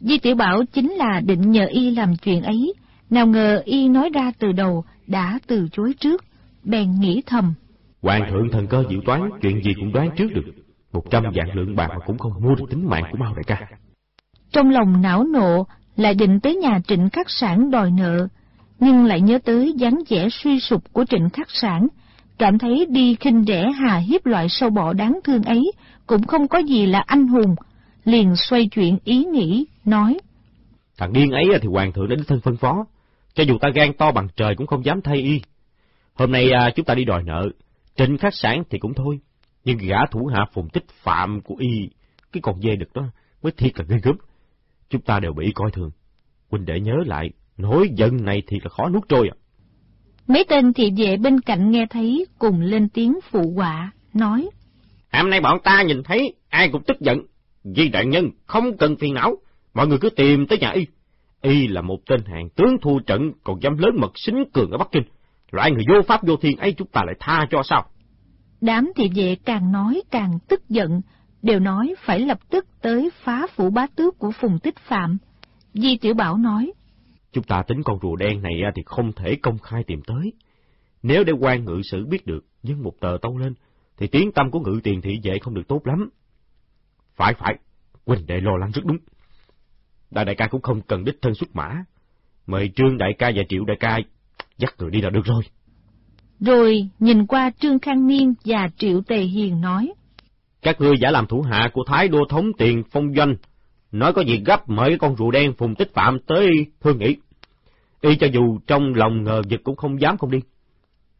[0.00, 2.74] Di Tiểu Bảo chính là định nhờ y làm chuyện ấy,
[3.10, 6.24] nào ngờ y nói ra từ đầu đã từ chối trước,
[6.64, 7.54] bèn nghĩ thầm.
[8.02, 10.44] Hoàng thượng thần cơ dự toán, chuyện gì cũng đoán trước được.
[10.92, 13.44] Một trăm vạn lượng bạc mà cũng không mua được tính mạng của Mao đại
[13.46, 13.66] ca.
[14.52, 15.66] Trong lòng não nộ,
[15.96, 18.28] lại định tới nhà trịnh khắc sản đòi nợ,
[18.78, 21.88] nhưng lại nhớ tới dáng vẻ suy sụp của trịnh khắc sản,
[22.38, 25.72] cảm thấy đi khinh rẻ hà hiếp loại sâu bọ đáng thương ấy
[26.06, 27.54] cũng không có gì là anh hùng,
[28.04, 30.18] liền xoay chuyện ý nghĩ, nói.
[30.98, 32.86] Thằng điên ấy thì hoàng thượng đã đích thân phân phó,
[33.34, 35.40] cho dù ta gan to bằng trời cũng không dám thay y.
[36.14, 37.48] Hôm nay à, chúng ta đi đòi nợ,
[37.96, 39.18] trịnh khắc sản thì cũng thôi,
[39.64, 41.90] nhưng gã thủ hạ phùng tích phạm của y,
[42.32, 43.02] cái con dê đực đó,
[43.42, 44.16] mới thiệt là ghê gớm.
[44.88, 45.90] Chúng ta đều bị coi thường.
[46.50, 49.36] Huynh để nhớ lại, nỗi giận này thì là khó nuốt trôi à.
[50.26, 54.48] Mấy tên thị vệ bên cạnh nghe thấy cùng lên tiếng phụ họa, nói.
[55.12, 57.18] Hôm nay bọn ta nhìn thấy, ai cũng tức giận.
[57.64, 59.36] Di đại nhân không cần phiền não,
[59.74, 60.86] mọi người cứ tìm tới nhà y.
[61.42, 64.78] Y là một tên hàng tướng thua trận còn dám lớn mật xính cường ở
[64.78, 65.02] Bắc Kinh.
[65.50, 67.86] Loại người vô pháp vô thiên ấy chúng ta lại tha cho sao?
[68.60, 71.00] Đám thị vệ càng nói càng tức giận,
[71.42, 75.18] đều nói phải lập tức tới phá phủ bá tước của Phùng Tích Phạm.
[75.74, 76.72] Di Tiểu Bảo nói,
[77.32, 80.32] Chúng ta tính con rùa đen này thì không thể công khai tìm tới.
[81.02, 83.54] Nếu để quan ngự sử biết được, nhưng một tờ tâu lên,
[83.96, 86.10] thì tiếng tâm của ngự tiền thị vệ không được tốt lắm.
[87.16, 87.58] Phải phải,
[88.04, 88.98] Quỳnh đệ lo lắng rất đúng.
[90.10, 91.84] Đại đại ca cũng không cần đích thân xuất mã.
[92.46, 93.98] Mời Trương đại ca và Triệu đại ca
[94.58, 95.42] dắt người đi là được rồi.
[96.40, 99.92] Rồi nhìn qua Trương Khang Niên và Triệu Tề Hiền nói.
[100.62, 103.34] Các ngươi giả làm thủ hạ của Thái Đô Thống Tiền Phong Doanh,
[103.92, 106.48] nói có gì gấp mời con rùa đen phùng tích phạm tới
[106.80, 107.16] thương nghị.
[108.00, 110.38] Y cho dù trong lòng ngờ vực cũng không dám không đi.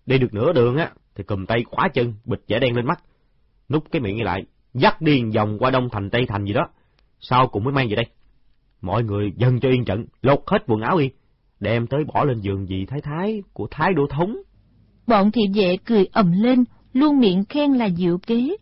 [0.06, 3.02] Đi được nửa đường á, thì cầm tay khóa chân, bịch giả đen lên mắt.
[3.68, 4.44] Nút cái miệng lại,
[4.74, 6.68] dắt điền vòng qua đông thành tây thành gì đó.
[7.20, 8.06] Sau cùng mới mang về đây.
[8.80, 11.10] Mọi người dần cho yên trận, lột hết quần áo y,
[11.60, 14.36] đem tới bỏ lên giường gì thái thái của Thái Đô Thống.
[15.08, 18.56] Bọn thị vệ cười ầm lên, luôn miệng khen là diệu kế.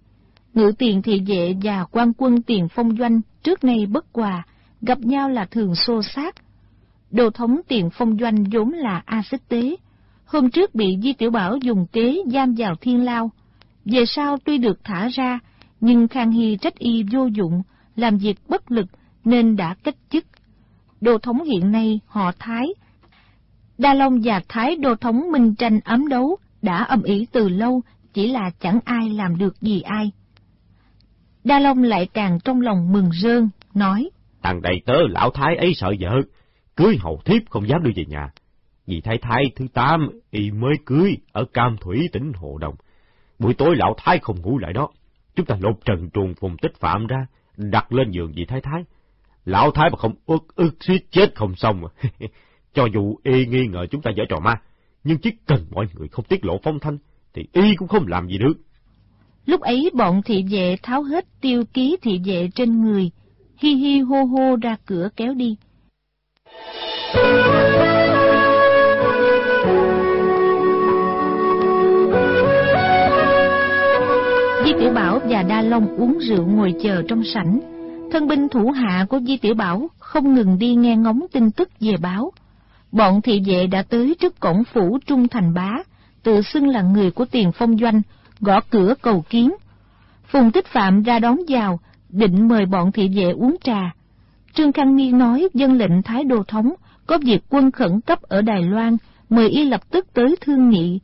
[0.55, 4.47] Ngự tiền thị vệ và quan quân tiền phong doanh trước nay bất hòa,
[4.83, 6.35] gặp nhau là thường xô xát.
[7.11, 9.77] Đồ thống tiền phong doanh vốn là A Xích Tế.
[10.25, 13.31] Hôm trước bị Di Tiểu Bảo dùng kế giam vào thiên lao.
[13.85, 15.39] Về sau tuy được thả ra,
[15.81, 17.63] nhưng Khang Hy trách y vô dụng,
[17.97, 18.87] làm việc bất lực
[19.25, 20.25] nên đã cách chức.
[21.01, 22.67] Đồ thống hiện nay họ Thái.
[23.79, 27.83] Đa Long và Thái Đô thống minh tranh ấm đấu đã âm ỉ từ lâu,
[28.15, 30.11] chỉ là chẳng ai làm được gì ai.
[31.45, 34.11] Đa Long lại càng trong lòng mừng rơn, nói.
[34.43, 36.23] Thằng đầy tớ lão thái ấy sợ vợ,
[36.77, 38.31] cưới hầu thiếp không dám đưa về nhà.
[38.87, 42.75] Vì thái thái thứ tám y mới cưới ở Cam Thủy tỉnh Hồ Đồng.
[43.39, 44.89] Buổi tối lão thái không ngủ lại đó.
[45.35, 48.85] Chúng ta lột trần truồng phùng tích phạm ra, đặt lên giường vị thái thái.
[49.45, 51.83] Lão thái mà không ước ức suýt chết không xong.
[52.77, 54.61] Cho dù y nghi ngờ chúng ta giở trò ma,
[55.05, 56.99] nhưng chỉ cần mọi người không tiết lộ phong thanh,
[57.35, 58.55] thì y cũng không làm gì được.
[59.47, 63.11] Lúc ấy bọn thị vệ tháo hết tiêu ký thị vệ trên người,
[63.59, 65.57] hi hi hô hô ra cửa kéo đi.
[74.65, 77.61] Di Tiểu Bảo và Đa Long uống rượu ngồi chờ trong sảnh.
[78.13, 81.69] Thân binh thủ hạ của Di Tiểu Bảo không ngừng đi nghe ngóng tin tức
[81.81, 82.33] về báo.
[82.93, 85.73] Bọn thị vệ đã tới trước cổng phủ Trung Thành Bá,
[86.23, 88.03] tự xưng là người của tiền phong doanh,
[88.41, 89.53] gõ cửa cầu kiến.
[90.27, 93.95] Phùng Tích Phạm ra đón vào, định mời bọn thị vệ uống trà.
[94.55, 96.75] Trương Khang Niên nói dân lệnh Thái Đô Thống
[97.07, 98.97] có việc quân khẩn cấp ở Đài Loan,
[99.31, 101.01] mời y lập tức tới thương nghị.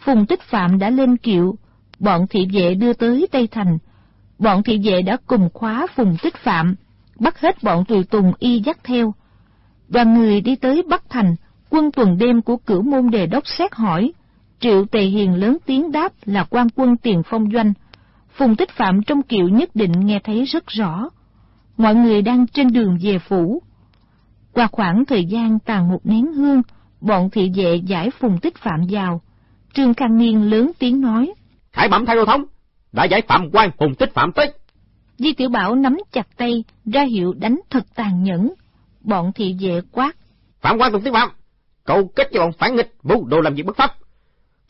[0.00, 1.54] Phùng Tích Phạm đã lên kiệu,
[1.98, 3.78] bọn thị vệ đưa tới Tây Thành.
[4.38, 6.74] Bọn thị vệ đã cùng khóa Phùng Tích Phạm,
[7.18, 9.14] bắt hết bọn tùy tùng y dắt theo.
[9.88, 11.36] Đoàn người đi tới Bắc Thành,
[11.70, 14.12] quân tuần đêm của cửu môn đề đốc xét hỏi.
[14.60, 17.72] Triệu Tề Hiền lớn tiếng đáp là quan quân tiền phong doanh.
[18.36, 21.08] Phùng Tích Phạm trong kiệu nhất định nghe thấy rất rõ.
[21.76, 23.62] Mọi người đang trên đường về phủ.
[24.52, 26.62] Qua khoảng thời gian tàn một nén hương,
[27.00, 29.20] bọn thị vệ giải phùng tích phạm vào.
[29.74, 31.34] Trương Khang Niên lớn tiếng nói.
[31.72, 32.44] Khải bẩm thay đô thống,
[32.92, 34.52] đã giải phạm quan phùng tích phạm tới.
[35.18, 38.52] Di Tiểu Bảo nắm chặt tay, ra hiệu đánh thật tàn nhẫn.
[39.08, 40.16] Bọn thị vệ quát.
[40.60, 41.30] Phạm quan phùng tích phạm,
[41.84, 43.94] câu kết cho bọn phản nghịch, mưu đồ làm việc bất pháp.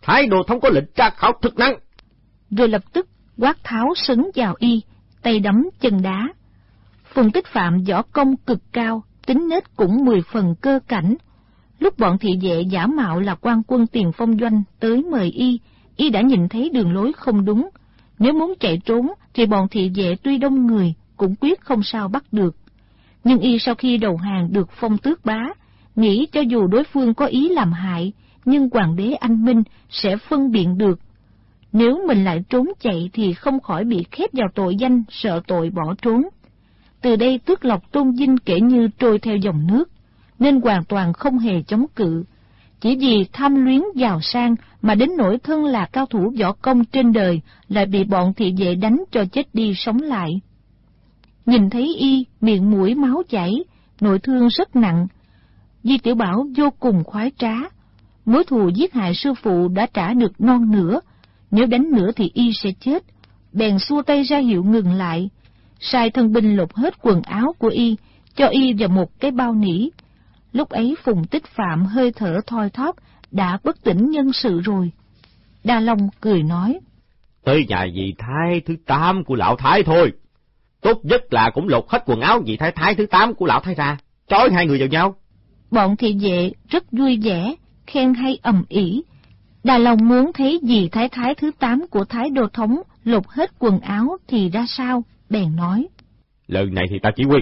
[0.02, 1.78] Thái đồ thống có lệnh tra khảo thực năng.
[2.50, 3.08] Rồi lập tức
[3.38, 4.82] quát tháo sấn vào y,
[5.22, 6.28] tay đấm chân đá.
[7.14, 11.14] Phùng tích phạm võ công cực cao, tính nết cũng mười phần cơ cảnh.
[11.78, 15.60] Lúc bọn thị vệ giả mạo là quan quân tiền phong doanh tới mời y,
[15.96, 17.68] y đã nhìn thấy đường lối không đúng.
[18.18, 22.08] Nếu muốn chạy trốn thì bọn thị vệ tuy đông người cũng quyết không sao
[22.08, 22.56] bắt được.
[23.28, 25.48] Nhưng y sau khi đầu hàng được phong tước bá,
[25.96, 28.12] nghĩ cho dù đối phương có ý làm hại,
[28.44, 31.00] nhưng hoàng đế anh Minh sẽ phân biện được.
[31.72, 35.70] Nếu mình lại trốn chạy thì không khỏi bị khép vào tội danh sợ tội
[35.70, 36.22] bỏ trốn.
[37.02, 39.90] Từ đây tước lộc tôn dinh kể như trôi theo dòng nước,
[40.38, 42.24] nên hoàn toàn không hề chống cự.
[42.80, 46.84] Chỉ vì tham luyến giàu sang mà đến nỗi thân là cao thủ võ công
[46.84, 50.40] trên đời lại bị bọn thị vệ đánh cho chết đi sống lại.
[51.48, 53.64] Nhìn thấy y, miệng mũi máu chảy,
[54.00, 55.06] nội thương rất nặng.
[55.82, 57.54] Di Tiểu Bảo vô cùng khoái trá.
[58.24, 61.00] Mối thù giết hại sư phụ đã trả được non nửa,
[61.50, 63.02] nếu đánh nữa thì y sẽ chết.
[63.52, 65.30] Bèn xua tay ra hiệu ngừng lại,
[65.80, 67.96] sai thân binh lột hết quần áo của y,
[68.36, 69.88] cho y vào một cái bao nỉ.
[70.52, 72.96] Lúc ấy Phùng Tích Phạm hơi thở thoi thóp,
[73.30, 74.90] đã bất tỉnh nhân sự rồi.
[75.64, 76.78] Đa Long cười nói.
[77.44, 80.12] Tới nhà vị thái thứ tám của lão thái thôi.
[80.82, 83.60] Tốt nhất là cũng lột hết quần áo vị thái thái thứ tám của lão
[83.60, 83.98] thái ra,
[84.28, 85.16] trói hai người vào nhau.
[85.70, 87.54] Bọn thị vệ rất vui vẻ,
[87.86, 89.02] khen hay ầm ĩ.
[89.64, 93.50] Đà Long muốn thấy dì thái thái thứ tám của thái đô thống lột hết
[93.58, 95.88] quần áo thì ra sao, bèn nói.
[96.46, 97.38] Lần này thì ta chỉ huy.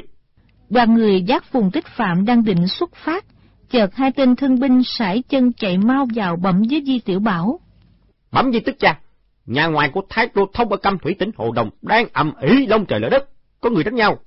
[0.70, 3.24] Đoàn người giác phùng tích phạm đang định xuất phát,
[3.70, 7.61] chợt hai tên thân binh sải chân chạy mau vào bẩm với Di Tiểu Bảo.
[8.32, 9.01] Bẩm Di Tức Cha,
[9.47, 12.66] nhà ngoài của Thái Đô Thông ở Cam Thủy tỉnh Hồ Đồng đang ầm ĩ
[12.66, 13.28] lông trời lở đất,
[13.61, 14.18] có người đánh nhau.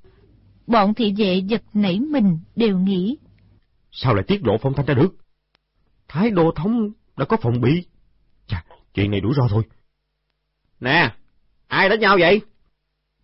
[0.68, 3.18] Bọn thị vệ giật nảy mình đều nghĩ.
[3.92, 5.16] Sao lại tiết lộ phong thanh ra được?
[6.08, 7.86] Thái Đô Thông đã có phòng bị.
[8.48, 8.64] Chà,
[8.94, 9.64] chuyện này đủ rõ thôi.
[10.80, 11.14] Nè,
[11.68, 12.42] ai đánh nhau vậy?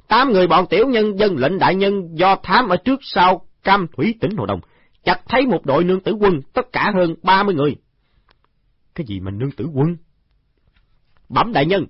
[0.07, 3.87] Tám người bọn tiểu nhân dân lệnh đại nhân do thám ở trước sau Cam
[3.87, 4.59] Thủy tỉnh Hồ Đồng,
[5.03, 7.75] chặt thấy một đội nương tử quân, tất cả hơn ba mươi người.
[8.95, 9.95] Cái gì mà nương tử quân?
[11.29, 11.85] Bẩm đại nhân,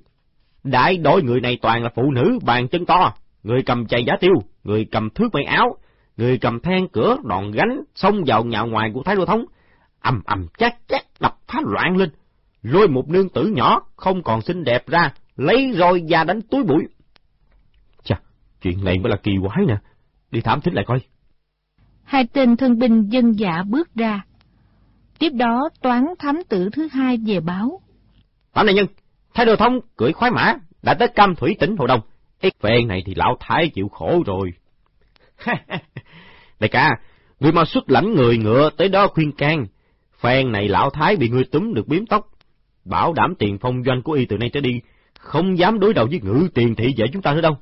[0.64, 3.14] đại đội người này toàn là phụ nữ bàn chân to,
[3.44, 4.34] người cầm chày giá tiêu,
[4.64, 5.78] người cầm thước may áo,
[6.18, 9.46] người cầm then cửa đòn gánh xông vào nhà ngoài của Thái Đô Thống,
[10.02, 12.10] ầm ầm chát chát đập phá loạn lên,
[12.62, 16.64] lôi một nương tử nhỏ không còn xinh đẹp ra, lấy roi ra đánh túi
[16.64, 16.84] bụi.
[18.04, 18.20] Chà,
[18.62, 19.78] chuyện này mới là kỳ quái nè,
[20.32, 21.00] đi thám thính lại coi.
[22.04, 24.22] Hai tên thân binh dân dạ bước ra.
[25.20, 27.82] Tiếp đó toán thám tử thứ hai về báo.
[28.56, 28.86] Bẩm đại nhân,
[29.36, 32.02] Thái Đô Thông cưỡi khoái mã, đã tới Cam Thủy tỉnh Hồ Đông.
[32.42, 34.54] Ít phen này thì lão Thái chịu khổ rồi.
[36.60, 36.90] đại ca,
[37.40, 39.66] người mau xuất lãnh người ngựa tới đó khuyên can.
[40.20, 42.28] Phen này lão Thái bị ngươi túm được biếm tóc.
[42.86, 44.82] Bảo đảm tiền phong doanh của y từ nay trở đi,
[45.20, 47.58] không dám đối đầu với ngự tiền thị vệ chúng ta nữa đâu.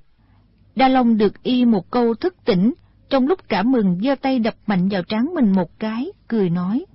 [0.75, 2.73] Đa Long được y một câu thức tỉnh,
[3.09, 6.85] trong lúc cảm mừng giơ tay đập mạnh vào trán mình một cái, cười nói.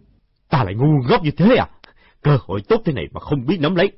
[0.49, 1.69] Ta lại ngu ngốc như thế à?
[2.23, 3.93] Cơ hội tốt thế này mà không biết nắm lấy.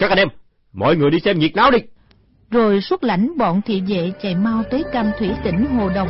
[0.00, 0.28] Các anh em,
[0.72, 1.78] mọi người đi xem nhiệt náo đi.
[2.50, 6.08] Rồi xuất lãnh bọn thị vệ chạy mau tới cam thủy tỉnh Hồ Đồng.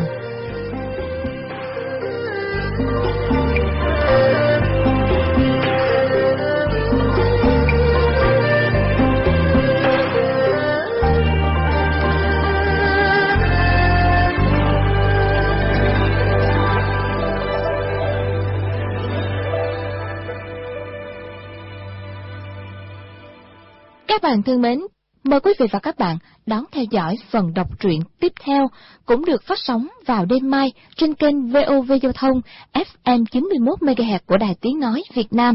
[24.10, 24.80] Các bạn thân mến,
[25.24, 28.70] mời quý vị và các bạn đón theo dõi phần đọc truyện tiếp theo
[29.06, 32.40] cũng được phát sóng vào đêm mai trên kênh VOV Giao thông
[32.72, 35.54] FM 91MHz của Đài Tiếng Nói Việt Nam.